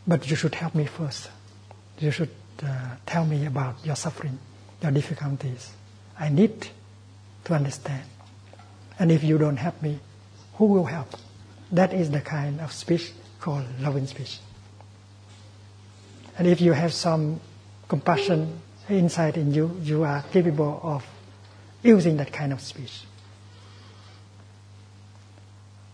[0.08, 1.30] But you should help me first.
[2.00, 2.32] You should
[2.64, 4.38] uh, tell me about your suffering,
[4.82, 5.72] your difficulties.
[6.20, 6.68] I need
[7.46, 8.04] to understand.
[8.98, 10.00] And if you don't help me,
[10.56, 11.16] who will help?
[11.72, 14.40] That is the kind of speech called loving speech.
[16.38, 17.40] And if you have some
[17.88, 21.06] compassion inside in you, you are capable of
[21.84, 23.04] using that kind of speech.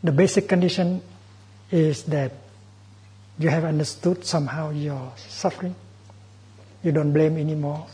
[0.04, 1.02] The basic condition
[1.72, 2.32] is that
[3.40, 5.76] you have understood somehow your suffering.
[6.84, 7.88] You don't blame anymore.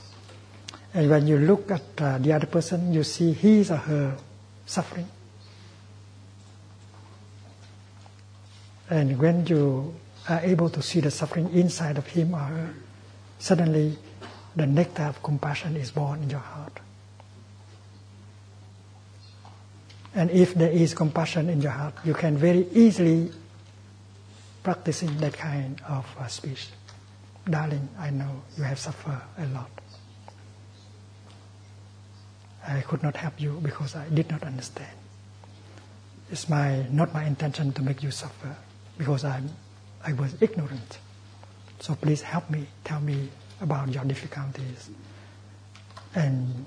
[0.94, 4.18] And when you look at uh, the other person, you see his or her
[4.66, 5.08] suffering.
[8.90, 9.96] And when you
[10.28, 12.74] are able to see the suffering inside of him or her,
[13.40, 13.98] suddenly
[14.54, 16.81] the nectar of compassion is born in your heart.
[20.14, 23.32] And if there is compassion in your heart, you can very easily
[24.64, 26.68] practicing that kind of uh, speech.
[27.50, 29.70] Darling, I know you have suffered a lot.
[32.68, 34.92] I could not help you because I did not understand.
[36.32, 38.56] It's my not my intention to make you suffer
[38.98, 39.50] because I'm
[40.06, 41.00] I was ignorant.
[41.80, 43.30] So please help me, tell me
[43.62, 44.90] about your difficulties
[46.14, 46.66] and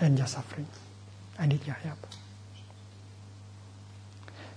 [0.00, 0.66] and your suffering.
[1.38, 1.98] I need your help.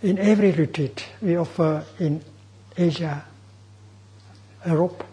[0.02, 2.22] In every retreat we offer in
[2.78, 3.26] Asia,
[4.66, 5.04] Europe,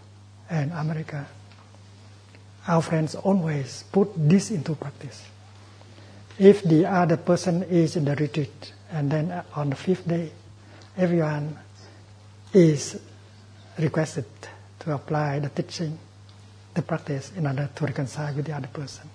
[0.50, 1.26] and America,
[2.68, 5.24] our friends always put this into practice.
[6.38, 10.30] If the other person is in the retreat, and then on the fifth day,
[10.96, 11.58] everyone
[12.52, 13.00] is
[13.78, 14.26] requested
[14.80, 15.98] to apply the teaching,
[16.74, 19.08] the practice, in order to reconcile with the other person.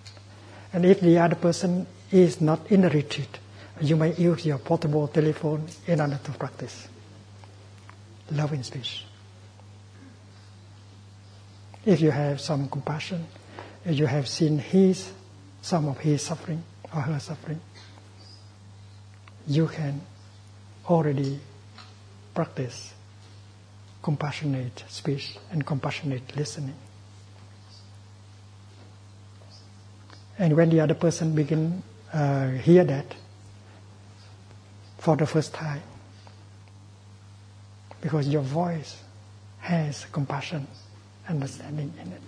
[0.74, 3.38] And if the other person is not in the retreat,
[3.82, 6.88] you may use your portable telephone in order to practice
[8.32, 9.06] loving speech.
[11.86, 13.26] If you have some compassion,
[13.86, 15.12] if you have seen his,
[15.62, 17.62] some of his suffering or her suffering,
[19.48, 20.02] you can
[20.88, 21.40] already
[22.34, 22.94] practice
[24.02, 26.76] compassionate speech and compassionate listening.
[30.38, 31.84] And when the other person begin
[32.14, 33.16] uh, hear that
[35.00, 35.82] for the first time,
[38.02, 39.02] because your voice
[39.60, 40.68] has compassion,
[41.28, 42.22] understanding in it,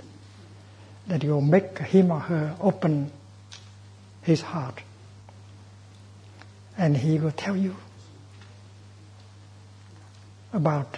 [1.08, 3.12] that you will make him or her open
[4.22, 4.82] his heart,
[6.78, 7.76] and he will tell you
[10.54, 10.98] about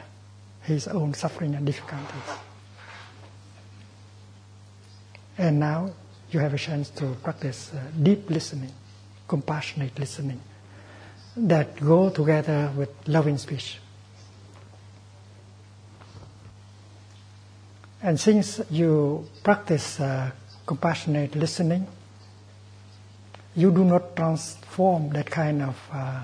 [0.61, 2.37] his own suffering and difficulties.
[5.37, 5.91] And now
[6.29, 8.71] you have a chance to practice uh, deep listening,
[9.27, 10.39] compassionate listening,
[11.35, 13.79] that go together with loving speech.
[18.01, 20.31] And since you practice uh,
[20.65, 21.87] compassionate listening,
[23.55, 26.21] you do not transform that kind of uh,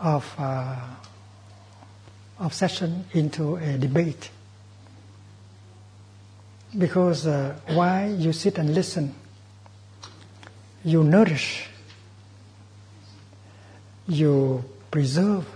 [0.00, 0.76] of uh,
[2.40, 4.30] obsession into a debate.
[6.76, 9.14] Because uh, while you sit and listen,
[10.84, 11.68] you nourish,
[14.12, 15.46] you preserve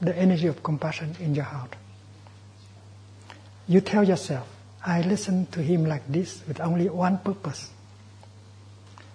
[0.00, 1.76] the energy of compassion in your heart.
[3.66, 4.46] You tell yourself,
[4.84, 7.70] I listen to him like this with only one purpose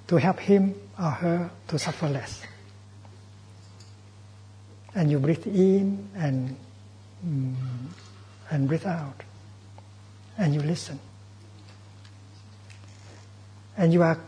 [0.08, 2.42] to help him or her to suffer less.
[4.96, 6.56] And you breathe in and
[7.26, 7.56] mm,
[8.50, 9.22] and breathe out,
[10.38, 11.00] and you listen.
[13.78, 14.20] And you are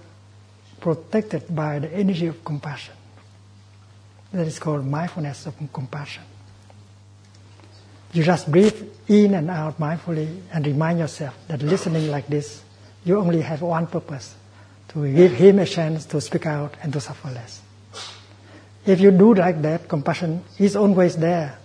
[0.80, 2.94] protected by the energy of compassion.
[4.34, 6.24] That is called mindfulness of compassion.
[8.14, 8.76] You just breathe
[9.08, 12.62] in and out mindfully and remind yourself that listening like this,
[13.04, 14.36] you only have one purpose
[14.90, 17.62] to give him a chance to speak out and to suffer less.
[18.86, 21.58] If you do like that, compassion is always there.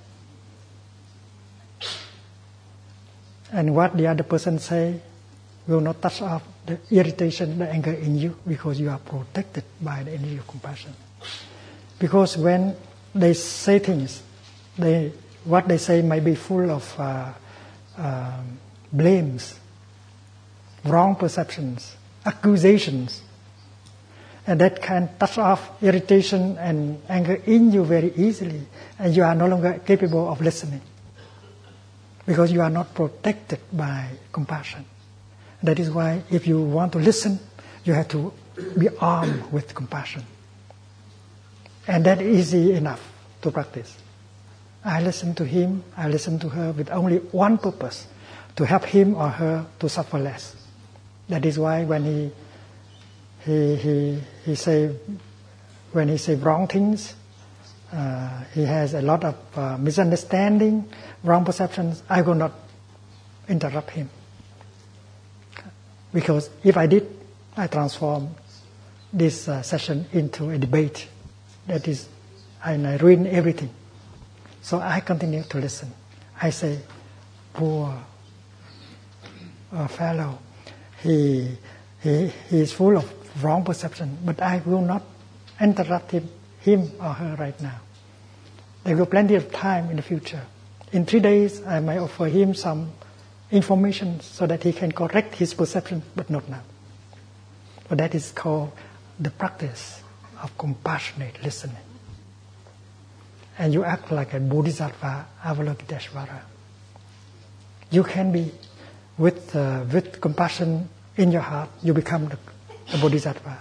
[3.52, 5.00] And what the other person say
[5.66, 10.02] will not touch off the irritation, the anger in you because you are protected by
[10.02, 10.92] the energy of compassion.
[11.98, 12.76] Because when
[13.14, 14.22] they say things,
[14.78, 15.12] they,
[15.44, 17.32] what they say might be full of uh,
[17.96, 18.40] uh,
[18.92, 19.58] blames,
[20.84, 23.22] wrong perceptions, accusations,
[24.46, 28.60] and that can touch off irritation and anger in you very easily,
[28.98, 30.80] and you are no longer capable of listening
[32.26, 34.84] because you are not protected by compassion.
[35.62, 37.40] That is why, if you want to listen,
[37.84, 38.32] you have to
[38.78, 40.24] be armed with compassion.
[41.86, 43.00] And that easy enough
[43.42, 43.96] to practice.
[44.84, 48.06] I listen to him, I listen to her with only one purpose
[48.56, 50.56] to help him or her to suffer less.
[51.28, 52.30] That is why when he
[53.44, 54.94] he he he say
[55.92, 57.14] when he say wrong things,
[57.92, 60.88] uh, he has a lot of uh, misunderstanding,
[61.24, 62.02] wrong perceptions.
[62.08, 62.52] I will not
[63.48, 64.10] interrupt him
[66.12, 67.06] because if I did,
[67.56, 68.34] I transform
[69.12, 71.08] this uh, session into a debate.
[71.66, 72.08] That is,
[72.64, 73.70] and I ruin everything.
[74.62, 75.92] So I continue to listen.
[76.40, 76.78] I say,
[77.52, 77.94] poor
[79.72, 80.38] uh, fellow,
[81.02, 81.56] he,
[82.02, 83.12] he, he is full of
[83.42, 85.02] wrong perception, but I will not
[85.60, 86.28] interrupt him,
[86.60, 87.80] him or her right now.
[88.84, 90.42] There will be plenty of time in the future.
[90.92, 92.92] In three days, I may offer him some
[93.50, 96.62] information so that he can correct his perception, but not now.
[97.88, 98.72] But that is called
[99.18, 100.02] the practice
[100.42, 101.76] of compassionate listening.
[103.58, 106.40] And you act like a bodhisattva Avalokiteshvara.
[107.90, 108.52] You can be
[109.16, 112.38] with, uh, with compassion in your heart, you become the,
[112.92, 113.60] the bodhisattva.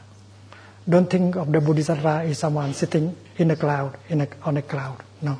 [0.87, 4.61] Don't think of the bodhisattva as someone sitting in a cloud, in a, on a
[4.61, 5.01] cloud.
[5.21, 5.39] No.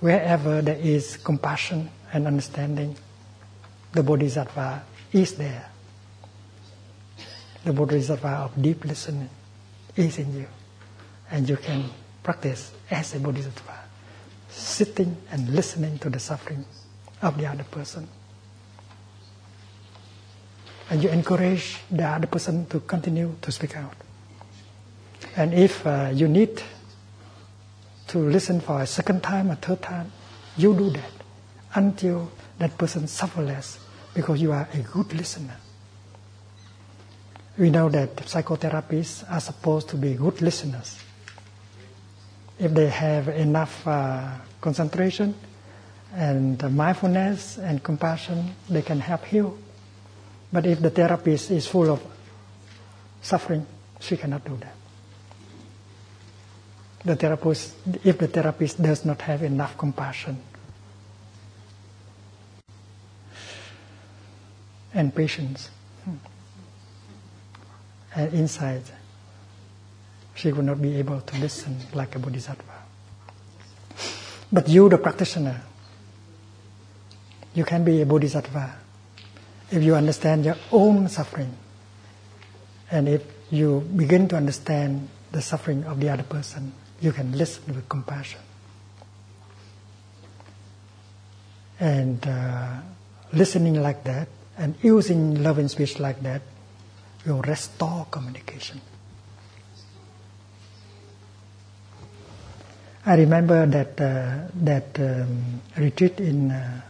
[0.00, 2.96] Wherever there is compassion and understanding,
[3.92, 4.82] the bodhisattva
[5.12, 5.70] is there.
[7.64, 9.30] The bodhisattva of deep listening
[9.96, 10.46] is in you.
[11.30, 11.84] And you can
[12.22, 13.78] practice as a bodhisattva,
[14.48, 16.64] sitting and listening to the suffering
[17.22, 18.08] of the other person.
[20.88, 23.94] And you encourage the other person to continue to speak out.
[25.36, 26.62] And if uh, you need
[28.08, 30.12] to listen for a second time or third time,
[30.56, 31.10] you do that
[31.74, 33.78] until that person suffers less
[34.14, 35.56] because you are a good listener.
[37.58, 40.98] We know that psychotherapists are supposed to be good listeners.
[42.58, 44.28] If they have enough uh,
[44.60, 45.34] concentration
[46.14, 49.56] and mindfulness and compassion, they can help heal.
[50.52, 52.02] But if the therapist is full of
[53.22, 53.66] suffering,
[54.00, 54.74] she cannot do that.
[57.04, 57.74] The therapist,
[58.04, 60.38] if the therapist does not have enough compassion
[64.92, 65.70] and patience
[68.16, 68.82] and inside
[70.34, 72.72] she would not be able to listen like a bodhisattva.
[74.52, 75.62] But you, the practitioner,
[77.54, 78.76] you can be a bodhisattva
[79.70, 81.56] if you understand your own suffering
[82.90, 87.74] and if you begin to understand the suffering of the other person, you can listen
[87.74, 88.40] with compassion.
[91.80, 92.76] And uh,
[93.32, 96.42] listening like that and using loving speech like that
[97.26, 98.80] will restore communication.
[103.04, 106.80] I remember that uh, that um, retreat in uh,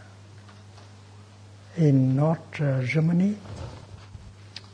[1.77, 3.37] in North uh, Germany.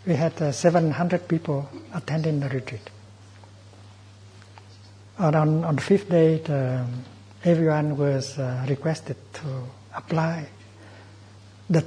[0.06, 2.90] We had uh, 700 people attending the retreat.
[5.18, 6.86] And on, on the fifth day, the,
[7.44, 9.64] everyone was uh, requested to
[9.96, 10.48] apply
[11.70, 11.86] the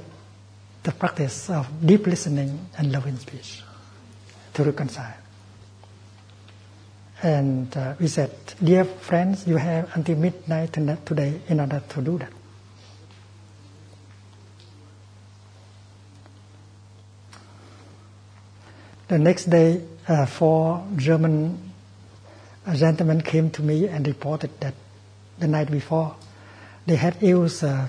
[0.87, 3.61] the practice of deep listening and loving speech
[4.53, 5.17] to reconcile.
[7.21, 8.31] And uh, we said,
[8.63, 10.71] dear friends, you have until midnight
[11.05, 12.31] today in order to do that.
[19.09, 21.73] The next day, uh, four German
[22.73, 24.73] gentlemen came to me and reported that
[25.37, 26.15] the night before
[26.85, 27.87] they had used uh,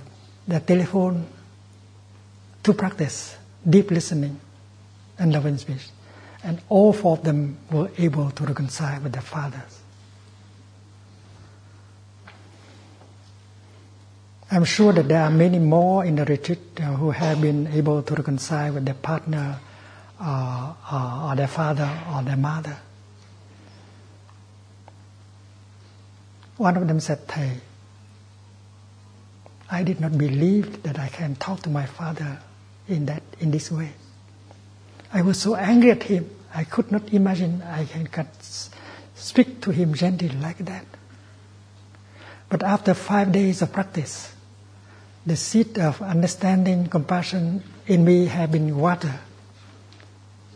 [0.48, 1.26] the telephone
[2.62, 3.36] to practice
[3.68, 4.40] deep listening
[5.18, 5.88] and loving speech.
[6.42, 9.80] And all four of them were able to reconcile with their fathers.
[14.50, 18.02] I'm sure that there are many more in the retreat uh, who have been able
[18.02, 19.60] to reconcile with their partner
[20.18, 22.76] uh, uh, or their father or their mother.
[26.56, 27.60] One of them said, Thầy,
[29.70, 32.38] I did not believe that I can talk to my father
[32.88, 33.92] in that in this way.
[35.12, 36.28] I was so angry at him.
[36.54, 38.08] I could not imagine I can
[39.14, 40.84] speak to him gently like that.
[42.48, 44.32] But after five days of practice,
[45.26, 49.18] the seed of understanding, compassion in me had been watered.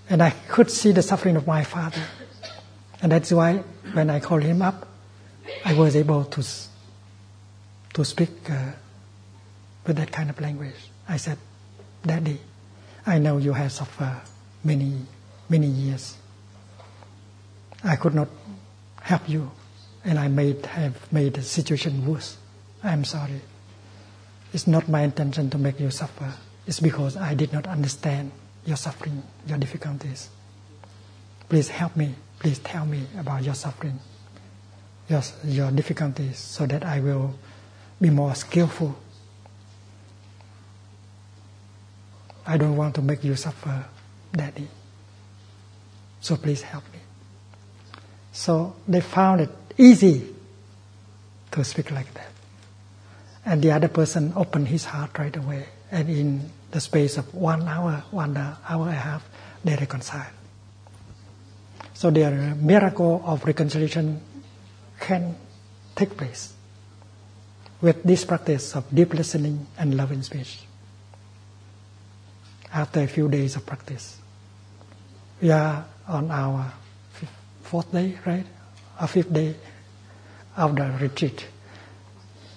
[0.09, 2.02] And I could see the suffering of my father.
[3.02, 3.59] And that's why
[3.92, 4.88] when I called him up,
[5.64, 6.44] I was able to,
[7.94, 8.72] to speak uh,
[9.86, 10.74] with that kind of language.
[11.09, 11.38] I said,
[12.04, 12.40] Daddy,
[13.06, 14.20] I know you have suffered
[14.64, 15.06] many,
[15.48, 16.16] many years.
[17.84, 18.28] I could not
[19.00, 19.50] help you,
[20.04, 22.36] and I may have made the situation worse.
[22.82, 23.40] I'm sorry.
[24.52, 26.34] It's not my intention to make you suffer.
[26.66, 28.32] It's because I did not understand
[28.64, 30.28] your suffering, your difficulties.
[31.48, 32.14] Please help me.
[32.38, 34.00] Please tell me about your suffering,
[35.08, 37.34] your, your difficulties, so that I will
[38.00, 38.96] be more skillful.
[42.47, 43.85] I don't want to make you suffer,
[44.32, 44.69] Daddy.
[46.20, 46.98] So please help me.
[48.32, 50.35] So they found it easy
[51.52, 52.31] to speak like that.
[53.44, 55.66] And the other person opened his heart right away.
[55.90, 59.28] And in the space of one hour, one hour and a half,
[59.64, 60.32] they reconciled.
[61.94, 64.20] So the miracle of reconciliation
[64.98, 65.36] can
[65.94, 66.55] take place
[67.81, 70.60] with this practice of deep listening and loving speech.
[72.72, 74.16] After a few days of practice,
[75.40, 76.72] we are on our
[77.62, 78.46] fourth day, right?
[79.00, 79.54] Or fifth day
[80.56, 81.46] of the retreat.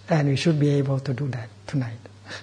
[0.08, 2.00] And we should be able to do that tonight.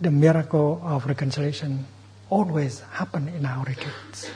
[0.00, 1.86] the miracle of reconciliation
[2.30, 4.30] always happen in our retreats.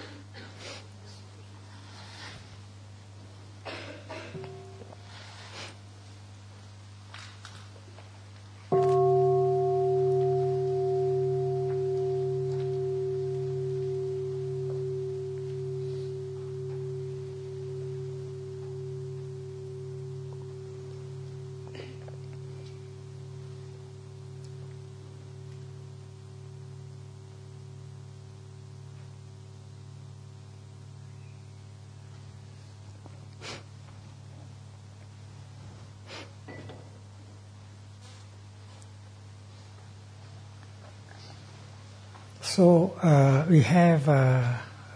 [43.48, 44.43] We have uh,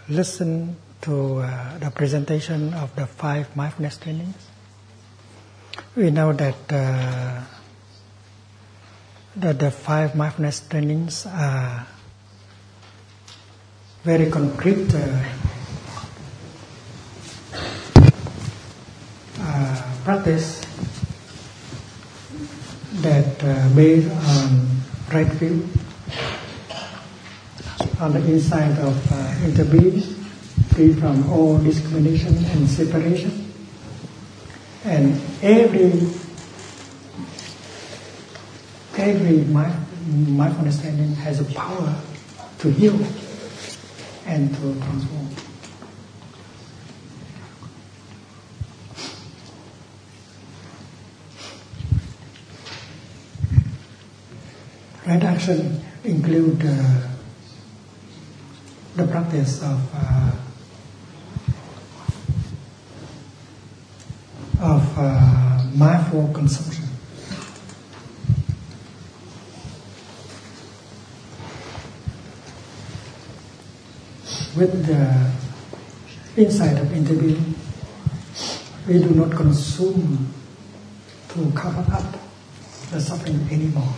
[0.08, 4.48] listened to uh, the presentation of the five mindfulness trainings.
[5.96, 7.42] We know that uh,
[9.36, 11.86] that the five mindfulness trainings are
[14.02, 15.24] very concrete uh,
[19.40, 20.60] uh, practice
[23.02, 23.38] that
[23.74, 24.66] based on
[25.12, 25.68] right view
[28.00, 29.14] on the inside of uh,
[29.44, 30.00] interbeing,
[30.74, 33.52] free from all discrimination and separation.
[34.84, 35.92] And every
[38.96, 41.94] every mindfulness training has a power
[42.58, 42.98] to heal
[44.26, 45.28] and to transform.
[55.06, 57.09] Right action include uh,
[59.00, 60.32] the practice of uh,
[64.60, 66.84] of uh, mindful consumption.
[74.54, 75.32] With the
[76.36, 77.54] insight of interbeing,
[78.86, 80.28] we do not consume
[81.30, 82.18] to cover up
[82.90, 83.94] the suffering anymore.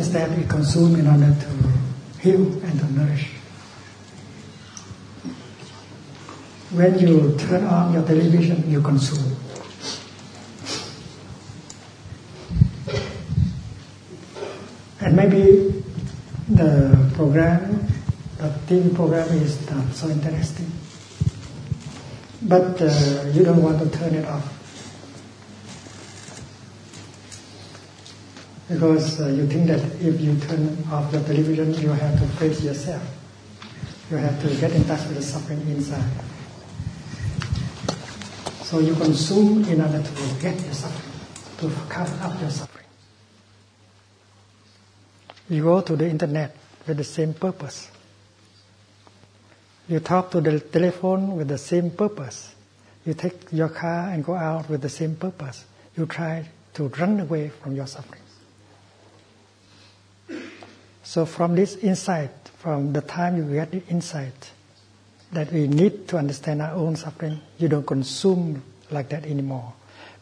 [0.00, 3.26] Instead, we consume in order to heal and to nourish.
[6.72, 9.36] When you turn on your television, you consume.
[15.02, 15.84] And maybe
[16.48, 17.86] the program,
[18.38, 20.72] the TV program is not so interesting.
[22.40, 24.59] But uh, you don't want to turn it off.
[28.70, 32.62] Because uh, you think that if you turn off your television, you have to face
[32.62, 33.02] yourself.
[34.10, 36.08] You have to get in touch with the suffering inside.
[38.62, 41.10] So you consume in order to get your suffering,
[41.58, 42.86] to cover up your suffering.
[45.48, 46.56] You go to the internet
[46.86, 47.90] with the same purpose.
[49.88, 52.54] You talk to the telephone with the same purpose.
[53.04, 55.64] You take your car and go out with the same purpose.
[55.96, 58.19] You try to run away from your suffering.
[61.10, 64.52] So from this insight, from the time you get the insight
[65.32, 68.62] that we need to understand our own suffering, you don't consume
[68.92, 69.72] like that anymore.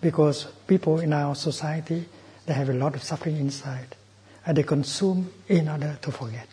[0.00, 2.08] Because people in our society,
[2.46, 3.96] they have a lot of suffering inside.
[4.46, 6.48] And they consume in order to forget.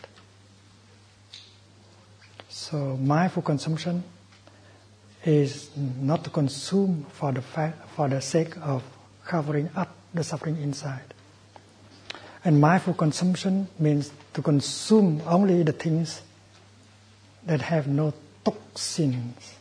[2.49, 4.03] So mindful consumption
[5.24, 8.84] is not to consume for the for the sake of
[9.24, 11.15] covering up the suffering inside.
[12.46, 16.22] And mindful consumption means to consume only the things
[17.48, 18.14] that have no
[18.44, 19.56] toxins,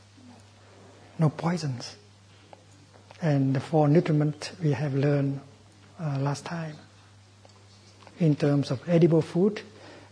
[1.19, 1.97] no poisons.
[3.23, 5.41] And the four we have learned
[5.99, 6.77] uh, last time.
[8.21, 9.63] In terms of edible food,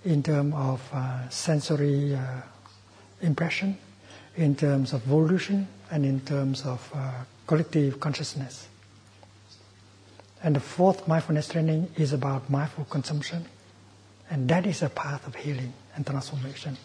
[0.06, 2.40] in terms of uh, sensory uh,
[3.20, 3.76] impression,
[4.34, 7.12] in terms of volition, and in terms of uh,
[7.46, 8.66] collective consciousness.
[10.42, 13.46] And the fourth mindfulness training is about mindful consumption.
[14.30, 16.76] And that is a path of healing and transformation.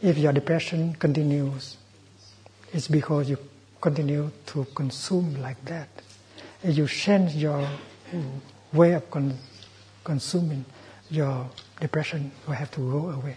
[0.00, 1.76] If your depression continues,
[2.72, 3.38] it's because you
[3.80, 5.88] continue to consume like that.
[6.62, 7.68] If you change your
[8.72, 9.38] way of con-
[10.04, 10.64] consuming,
[11.10, 11.48] your
[11.80, 13.36] depression will have to go away.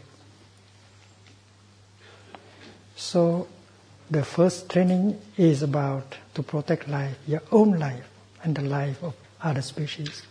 [2.95, 3.47] So,
[4.09, 8.07] the first training is about to protect life, your own life,
[8.45, 10.21] and the life of other species.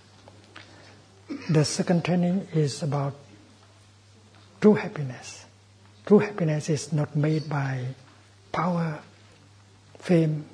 [1.50, 3.14] The second training is about
[4.60, 5.44] true happiness.
[6.06, 7.84] True happiness is not made by
[8.52, 9.00] power,
[9.98, 10.44] fame,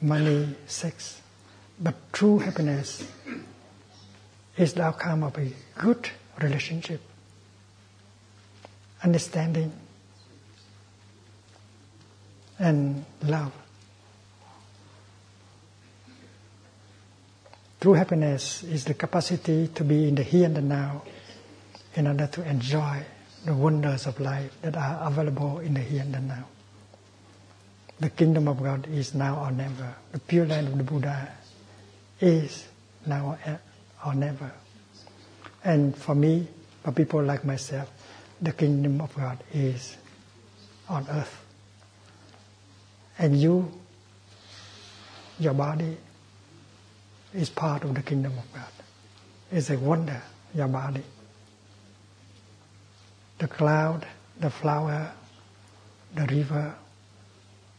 [0.00, 1.20] money, sex,
[1.78, 3.06] but true happiness
[4.56, 6.08] is the outcome of a good
[6.40, 7.00] relationship,
[9.04, 9.72] understanding,
[12.58, 13.52] and love.
[17.80, 21.02] True happiness is the capacity to be in the here and the now
[21.94, 23.02] in order to enjoy
[23.46, 26.44] the wonders of life that are available in the here and the now.
[27.98, 29.94] The kingdom of God is now or never.
[30.12, 31.32] The pure land of the Buddha
[32.20, 32.68] is
[33.06, 33.38] now
[34.04, 34.52] or never.
[35.64, 36.48] And for me,
[36.84, 37.90] for people like myself,
[38.42, 39.96] the kingdom of God is
[40.86, 41.44] on earth.
[43.18, 43.72] And you,
[45.38, 45.96] your body,
[47.34, 48.72] is part of the kingdom of God.
[49.52, 50.22] It's a wonder,
[50.54, 51.02] your body.
[53.38, 54.06] The cloud,
[54.38, 55.12] the flower,
[56.14, 56.74] the river,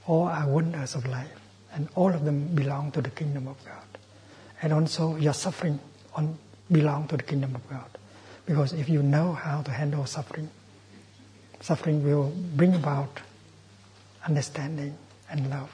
[0.07, 1.39] all are wonders of life.
[1.73, 3.99] And all of them belong to the kingdom of God.
[4.61, 5.79] And also your suffering
[6.15, 6.37] on,
[6.71, 7.89] belong to the kingdom of God.
[8.45, 10.49] Because if you know how to handle suffering,
[11.61, 13.21] suffering will bring about
[14.25, 14.97] understanding
[15.29, 15.69] and love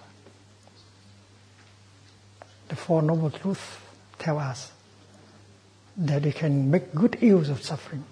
[2.70, 3.78] the Four Noble Truths
[4.20, 4.72] tell us
[5.98, 8.04] that we can make good use of suffering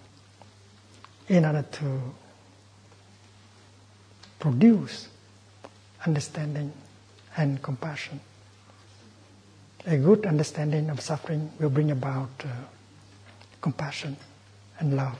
[1.28, 2.02] in order to
[4.40, 5.08] produce
[6.06, 6.72] understanding
[7.38, 8.20] and compassion.
[9.86, 12.48] A good understanding of suffering will bring about uh,
[13.62, 14.18] compassion
[14.80, 15.18] and love.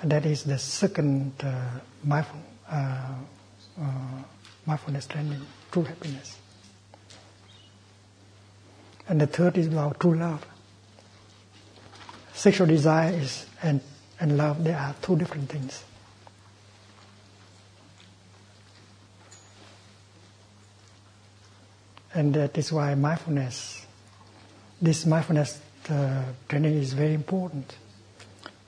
[0.00, 3.14] And that is the second uh, mindful, uh,
[3.80, 3.84] uh
[4.66, 5.40] mindfulness training,
[5.70, 6.41] true happiness.
[9.08, 10.46] And the third is about true love.
[12.34, 13.80] Sexual desire is and,
[14.20, 15.84] and love, they are two different things.
[22.14, 23.86] And that is why mindfulness,
[24.80, 27.74] this mindfulness uh, training is very important.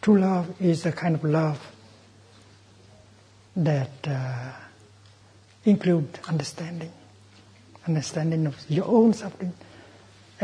[0.00, 1.60] True love is the kind of love
[3.56, 4.52] that uh,
[5.64, 6.92] include understanding,
[7.86, 9.52] understanding of your own suffering,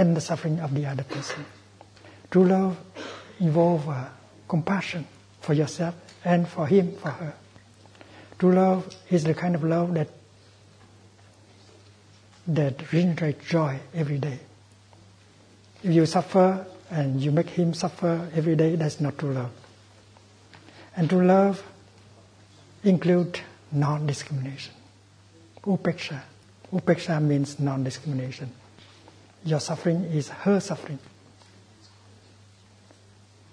[0.00, 1.44] and the suffering of the other person.
[2.30, 2.78] True love
[3.38, 4.08] involves uh,
[4.48, 5.06] compassion
[5.42, 5.94] for yourself
[6.24, 7.34] and for him, for her.
[8.38, 10.08] True love is the kind of love that
[12.46, 14.38] that generates joy every day.
[15.84, 19.50] If you suffer and you make him suffer every day, that's not true love.
[20.96, 21.62] And true love
[22.82, 23.38] include
[23.70, 24.72] non-discrimination.
[25.62, 26.22] Upeksha.
[26.72, 28.50] Upeksha means non-discrimination.
[29.44, 30.98] Your suffering is her suffering.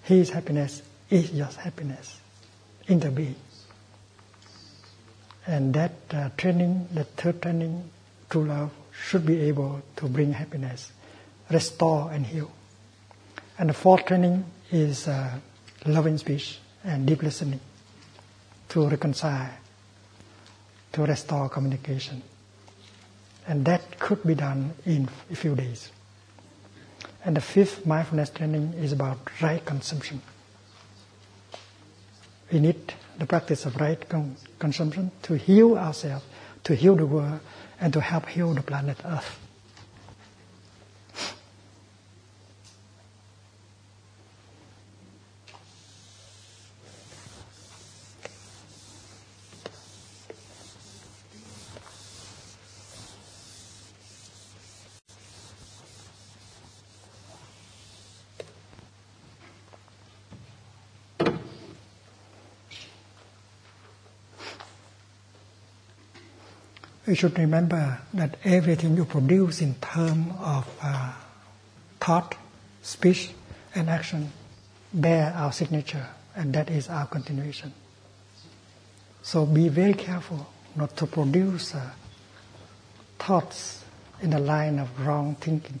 [0.02, 2.18] His happiness is your happiness
[2.88, 3.34] interbeing.
[5.46, 7.88] And that uh, training, the third training,
[8.28, 10.92] true love, should be able to bring happiness,
[11.50, 12.50] restore and heal.
[13.58, 15.38] And the fourth training is uh,
[15.86, 17.60] loving speech and deep listening.
[18.68, 19.50] to reconcile,
[20.92, 22.22] to restore communication.
[23.48, 25.90] And that could be done in a few days.
[27.24, 30.20] And the fifth mindfulness training is about right consumption.
[32.52, 36.24] We need the practice of right con- consumption to heal ourselves,
[36.64, 37.40] to heal the world,
[37.80, 39.47] and to help heal the planet Earth.
[67.08, 71.12] You should remember that everything you produce in terms of uh,
[72.00, 72.36] thought,
[72.82, 73.30] speech,
[73.74, 74.30] and action
[74.92, 76.06] bear our signature,
[76.36, 77.72] and that is our continuation.
[79.22, 81.90] So be very careful not to produce uh,
[83.18, 83.84] thoughts
[84.20, 85.80] in the line of wrong thinking.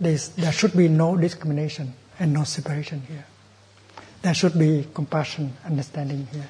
[0.00, 3.26] There should be no discrimination and no separation here.
[4.22, 6.48] There should be compassion, understanding here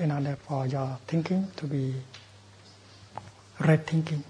[0.00, 1.94] in order for your thinking to be
[3.60, 4.24] right thinking.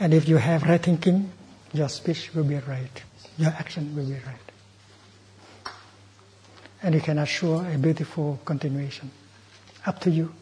[0.00, 1.30] And if you have right thinking,
[1.72, 3.02] your speech will be right,
[3.36, 5.72] your action will be right.
[6.82, 9.10] And you can assure a beautiful continuation.
[9.84, 10.32] Up to you.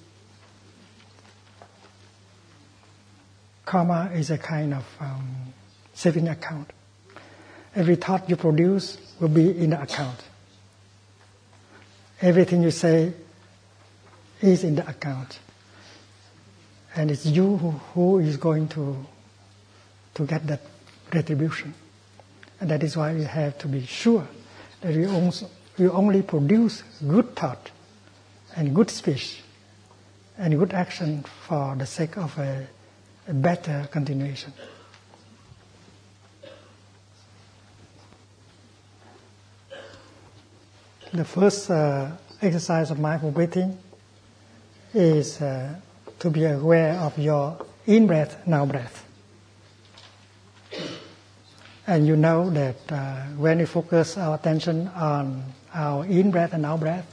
[3.65, 5.53] Karma is a kind of um,
[5.95, 6.73] saving account.
[7.75, 10.23] Every thought you produce will be in the account.
[12.23, 13.13] Everything you say
[14.41, 15.39] is in the account.
[16.95, 18.97] And it's you who, who is going to,
[20.15, 20.61] to get that
[21.13, 21.75] retribution.
[22.61, 24.27] And that is why we have to be sure
[24.81, 27.71] that we, also, you only produce good thought
[28.57, 29.43] and good speech
[30.39, 32.67] and good action for the sake of a,
[33.29, 34.53] a better continuation.
[41.13, 42.11] The first uh,
[42.43, 43.79] exercise of mindful breathing
[44.97, 45.77] is uh,
[46.19, 49.05] to be aware of your in breath, now breath.
[51.87, 56.65] And you know that uh, when we focus our attention on our in breath and
[56.65, 57.07] out breath,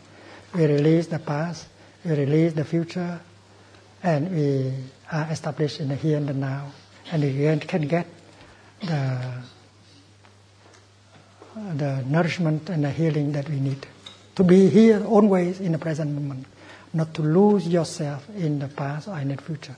[0.55, 1.68] we release the past,
[2.05, 3.19] we release the future,
[4.01, 4.73] and we
[5.11, 6.72] are established in the here and the now.
[7.11, 8.07] And we can get
[8.81, 9.43] the,
[11.76, 13.85] the nourishment and the healing that we need
[14.35, 16.47] to be here always in the present moment
[16.94, 19.76] not to lose yourself in the past or in the future.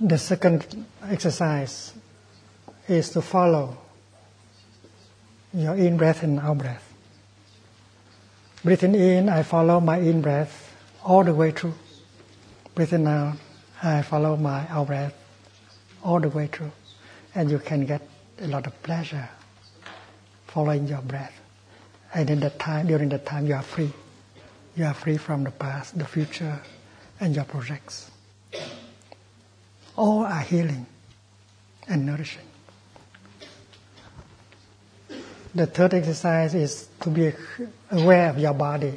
[0.00, 1.92] The second exercise
[2.86, 3.76] is to follow
[5.52, 6.84] your in breath and out breath.
[8.64, 11.74] Breathing in, I follow my in breath all the way through.
[12.74, 13.36] Breathing out,
[13.82, 15.14] I follow my out breath
[16.02, 16.72] all the way through.
[17.34, 18.02] And you can get
[18.40, 19.28] a lot of pleasure
[20.48, 21.38] following your breath.
[22.12, 23.92] And in that time, during that time, you are free.
[24.76, 26.60] You are free from the past, the future,
[27.20, 28.10] and your projects.
[29.96, 30.86] All are healing
[31.86, 32.42] and nourishing.
[35.54, 37.32] The third exercise is to be
[37.90, 38.94] aware of your body.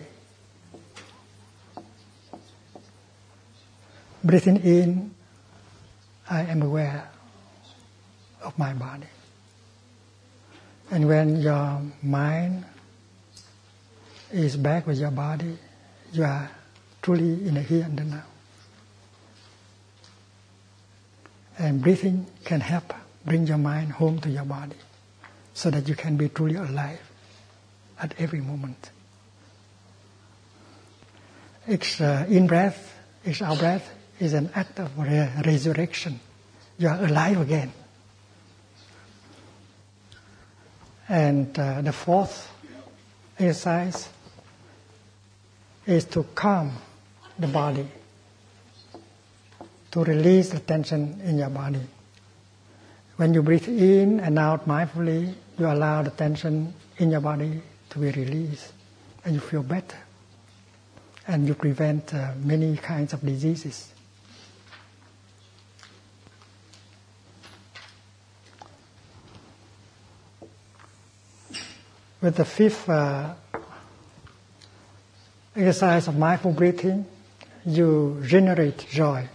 [4.23, 5.15] Breathing in,
[6.29, 7.09] I am aware
[8.43, 9.07] of my body.
[10.91, 12.65] And when your mind
[14.29, 15.57] is back with your body,
[16.11, 16.51] you are
[17.01, 18.23] truly in the here and the now.
[21.57, 22.93] And breathing can help
[23.25, 24.75] bring your mind home to your body
[25.53, 26.99] so that you can be truly alive
[27.97, 28.91] at every moment.
[31.69, 32.93] Each uh, in breath,
[33.25, 33.89] each out breath
[34.19, 36.19] is an act of re- resurrection.
[36.77, 37.71] You are alive again.
[41.11, 42.49] And uh, the fourth
[43.37, 44.07] exercise
[45.85, 46.71] is to calm
[47.37, 47.85] the body,
[49.91, 51.81] to release the tension in your body.
[53.17, 57.99] When you breathe in and out mindfully, you allow the tension in your body to
[57.99, 58.71] be released,
[59.25, 59.97] and you feel better.
[61.27, 63.91] And you prevent uh, many kinds of diseases.
[72.21, 73.33] with the fifth uh,
[75.55, 77.05] exercise of mindful breathing,
[77.65, 79.27] you generate joy.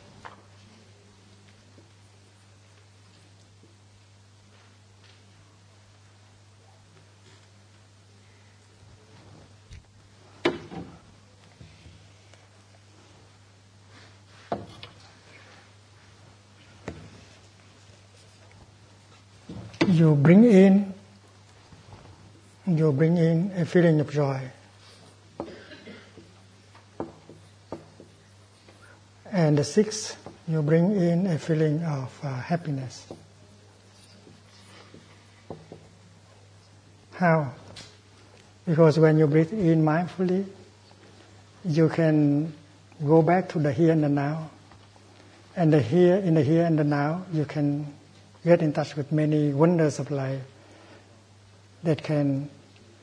[19.88, 20.44] You bring
[22.78, 24.40] you bring in a feeling of joy.
[29.30, 30.16] And the sixth,
[30.48, 33.06] you bring in a feeling of uh, happiness.
[37.12, 37.52] How?
[38.66, 40.46] Because when you breathe in mindfully,
[41.64, 42.52] you can
[43.04, 44.50] go back to the here and the now.
[45.56, 47.92] And the here, in the here and the now, you can
[48.44, 50.42] get in touch with many wonders of life
[51.82, 52.50] that can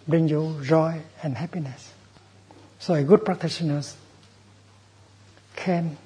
[0.08, 1.94] bring you joy and happiness.
[2.80, 3.82] So a good practitioner
[5.56, 5.98] can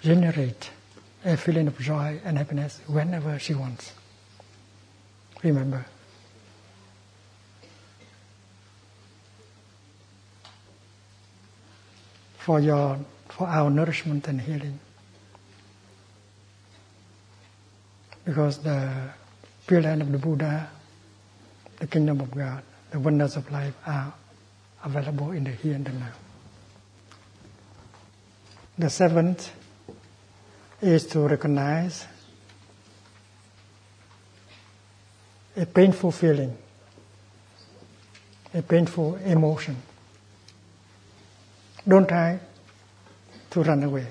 [0.00, 0.70] generate
[1.24, 3.92] a feeling of joy and happiness whenever she wants.
[5.42, 5.86] Remember.
[12.38, 12.98] For your
[13.28, 14.80] for our nourishment and healing.
[18.24, 19.10] Because the
[19.66, 20.68] pure land of the Buddha,
[21.78, 24.12] the kingdom of God, the wonders of life are
[24.84, 26.12] available in the here and the now.
[28.78, 29.50] The seventh
[30.80, 32.06] is to recognize
[35.56, 36.56] a painful feeling,
[38.54, 39.76] a painful emotion.
[41.86, 42.38] Don't try
[43.50, 44.06] to run away.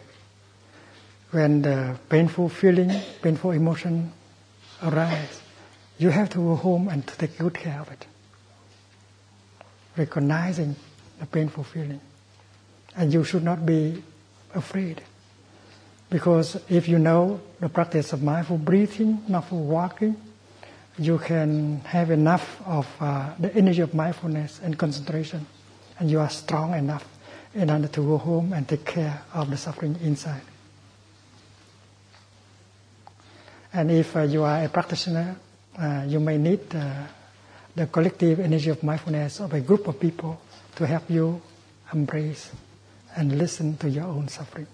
[1.32, 2.92] When the painful feeling,
[3.22, 4.12] painful emotion
[4.84, 5.42] arise,
[5.98, 8.06] you have to go home and to take good care of it.
[9.96, 10.76] Recognizing
[11.20, 12.02] the painful feeling.
[12.96, 14.04] And you should not be
[14.54, 15.02] afraid.
[16.10, 20.16] Because if you know the practice of mindful breathing, mindful walking,
[20.98, 25.46] you can have enough of uh, the energy of mindfulness and concentration,
[26.00, 27.06] and you are strong enough
[27.54, 30.42] in order to go home and take care of the suffering inside.
[33.74, 35.36] And if uh, you are a practitioner,
[36.08, 37.04] you may need uh,
[37.76, 40.42] the collective energy of mindfulness of a group of people
[40.76, 41.42] to help you
[41.94, 42.52] embrace
[43.16, 44.68] and listen to your own suffering.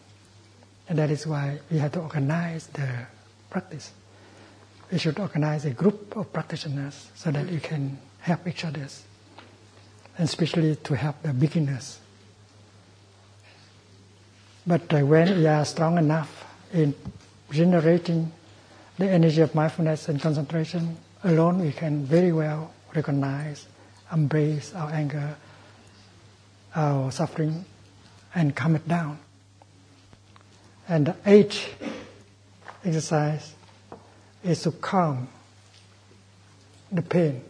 [0.87, 2.87] And that is why we have to organize the
[3.49, 3.91] practice.
[4.91, 8.87] We should organize a group of practitioners so that you can help each other,
[10.17, 11.99] and especially to help the beginners.
[14.65, 16.95] But uh, when we are strong enough in
[17.51, 18.31] generating
[18.97, 23.65] the energy of mindfulness and concentration, alone we can very well recognize,
[24.11, 25.35] embrace our anger,
[26.75, 27.65] our suffering,
[28.35, 29.17] and calm it down.
[30.87, 31.69] And the eighth
[32.83, 33.53] exercise
[34.43, 35.27] is to calm
[36.91, 37.41] the pain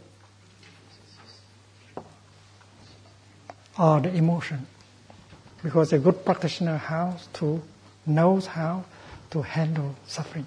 [3.78, 4.65] or the emotion.
[5.64, 7.61] Because a good practitioner has to
[8.06, 8.84] knows how
[9.32, 10.45] to handle suffering.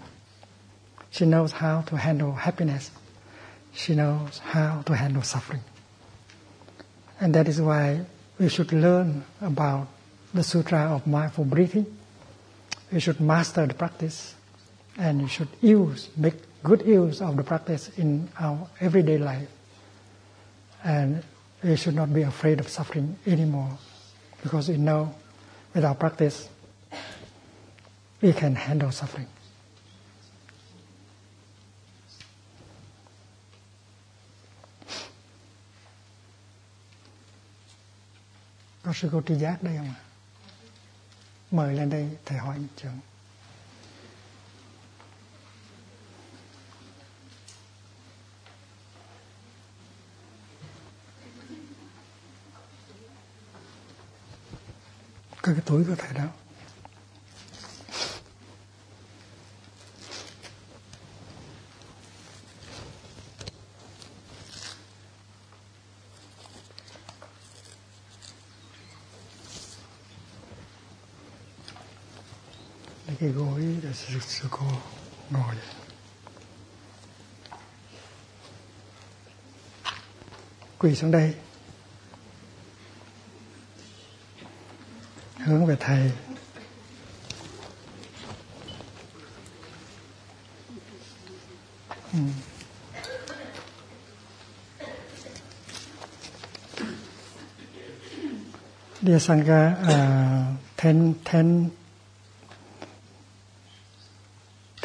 [1.17, 2.91] She knows how to handle happiness.
[3.73, 5.63] She knows how to handle suffering.
[7.19, 8.05] And that is why
[8.39, 9.89] we should learn about
[10.35, 11.87] the Sutra of Mindful Breathing
[12.93, 14.35] We should master the practice
[14.99, 19.49] and you should use, make good use of the practice in our everyday life.
[20.85, 21.23] And
[21.65, 23.79] we should not be afraid of suffering anymore
[24.43, 25.15] because we know
[25.75, 26.49] with our practice
[28.21, 29.27] we can handle suffering.
[38.87, 40.01] Có sư cô tri giác đây không ạ?
[41.51, 43.01] mời lên đây thầy hỏi trưởng
[55.43, 56.46] có cái túi của thầy đó
[73.21, 74.67] cái gối để sư cô
[75.31, 75.55] ngồi
[80.79, 81.35] quỳ xuống đây
[85.39, 86.13] hướng về thầy
[92.13, 92.19] ừ.
[99.03, 101.71] Dear Sangha, uh, ten, ten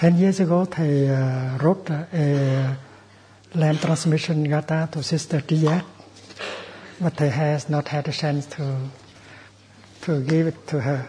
[0.01, 2.75] Ten years ago, Thầy uh, wrote a
[3.53, 5.85] land transmission gatha to Sister Tiyak,
[6.99, 8.63] but Thầy has not had a chance to
[10.07, 10.99] to give it to her.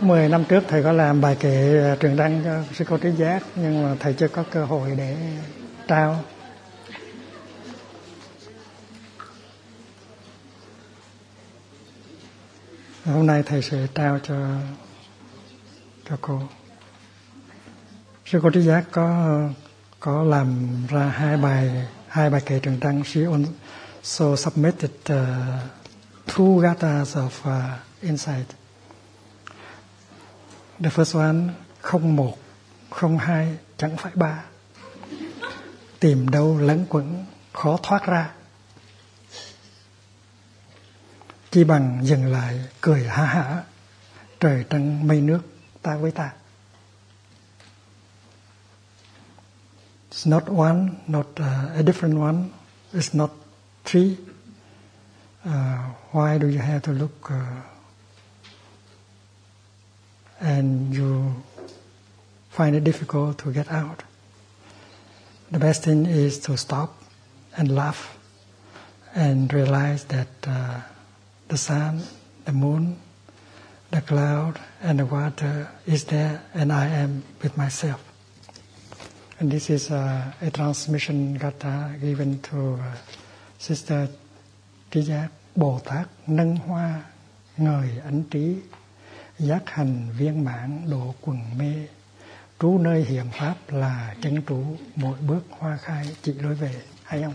[0.00, 3.10] 10 năm trước thầy có làm bài kệ uh, trường đăng cho sư cô trí
[3.10, 5.16] giác nhưng mà thầy chưa có cơ hội để
[5.88, 6.24] trao
[13.06, 14.34] hôm nay thầy sẽ trao cho
[16.08, 16.42] cho cô
[18.26, 19.38] sư cô trí giác có
[20.00, 25.16] có làm ra hai bài hai bài kệ trường đăng she also submitted uh,
[26.26, 28.46] two gathas of uh, insight
[30.80, 32.36] The first one không một,
[32.90, 34.44] không hai, chẳng phải ba.
[36.00, 38.30] Tìm đâu lẫn quẩn, khó thoát ra.
[41.56, 43.64] Chỉ bằng dừng lại, cười ha hả,
[44.40, 45.40] trời trăng mây nước,
[45.82, 46.32] ta với ta.
[50.10, 52.44] It's not one, not uh, a different one.
[52.92, 53.30] It's not
[53.84, 54.16] three.
[55.46, 55.52] Uh,
[56.12, 57.36] why do you have to look uh,
[60.40, 61.32] and you
[62.50, 64.02] find it difficult to get out,
[65.50, 66.88] the best thing is to stop
[67.56, 68.18] and laugh
[69.14, 70.80] and realize that uh,
[71.48, 72.02] the sun,
[72.44, 72.96] the moon,
[73.90, 78.02] the cloud, and the water is there, and I am with myself.
[79.38, 82.94] And this is uh, a transmission gatha given to uh,
[83.58, 84.08] Sister
[84.90, 85.02] Trí
[85.56, 87.02] Bồ Tát nâng hoa
[87.56, 88.56] ngời ánh trí
[89.38, 91.86] giác hành viên mãn độ quần mê
[92.60, 94.64] trú nơi hiện pháp là chân trú
[94.96, 97.34] mỗi bước hoa khai chỉ lối về hay không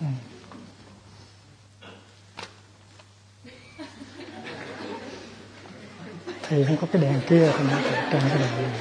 [0.00, 0.06] ừ.
[6.52, 8.80] Thì không có cái đèn kia thì nó phải cần cái đèn này.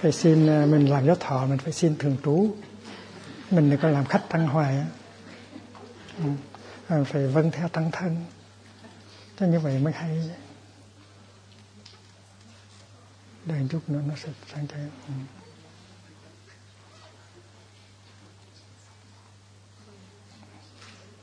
[0.00, 2.54] Phải xin à, mình làm giáo thọ, mình phải xin thường trú.
[3.50, 4.84] Mình đừng có làm khách tăng hoài
[6.18, 6.24] ừ.
[6.88, 8.16] à, phải vâng theo tăng thân.
[9.40, 10.30] Cho như vậy mới hay
[13.46, 15.12] đang chút nữa nó sẽ sáng thế ừ.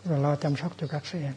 [0.06, 1.34] rồi lo chăm sóc cho các sĩ em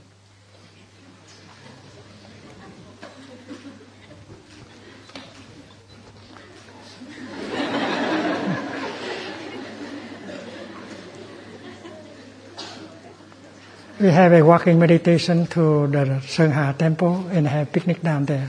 [14.00, 18.48] we have a walking meditation to the Sengha temple and have picnic down there.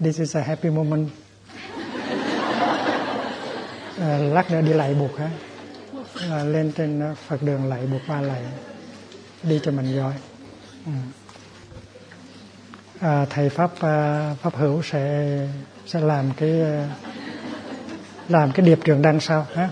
[0.00, 1.08] This is a happy moment.
[4.00, 5.30] À, lát nữa đi lại buộc ha.
[6.30, 8.42] À, lên trên à, Phật đường lại buộc ba lại
[9.42, 10.12] đi cho mình giỏi.
[10.86, 10.92] Ừ.
[13.00, 15.38] À, thầy pháp à, pháp hữu sẽ
[15.86, 16.88] sẽ làm cái à,
[18.28, 19.70] làm cái điệp trường đăng sau ha.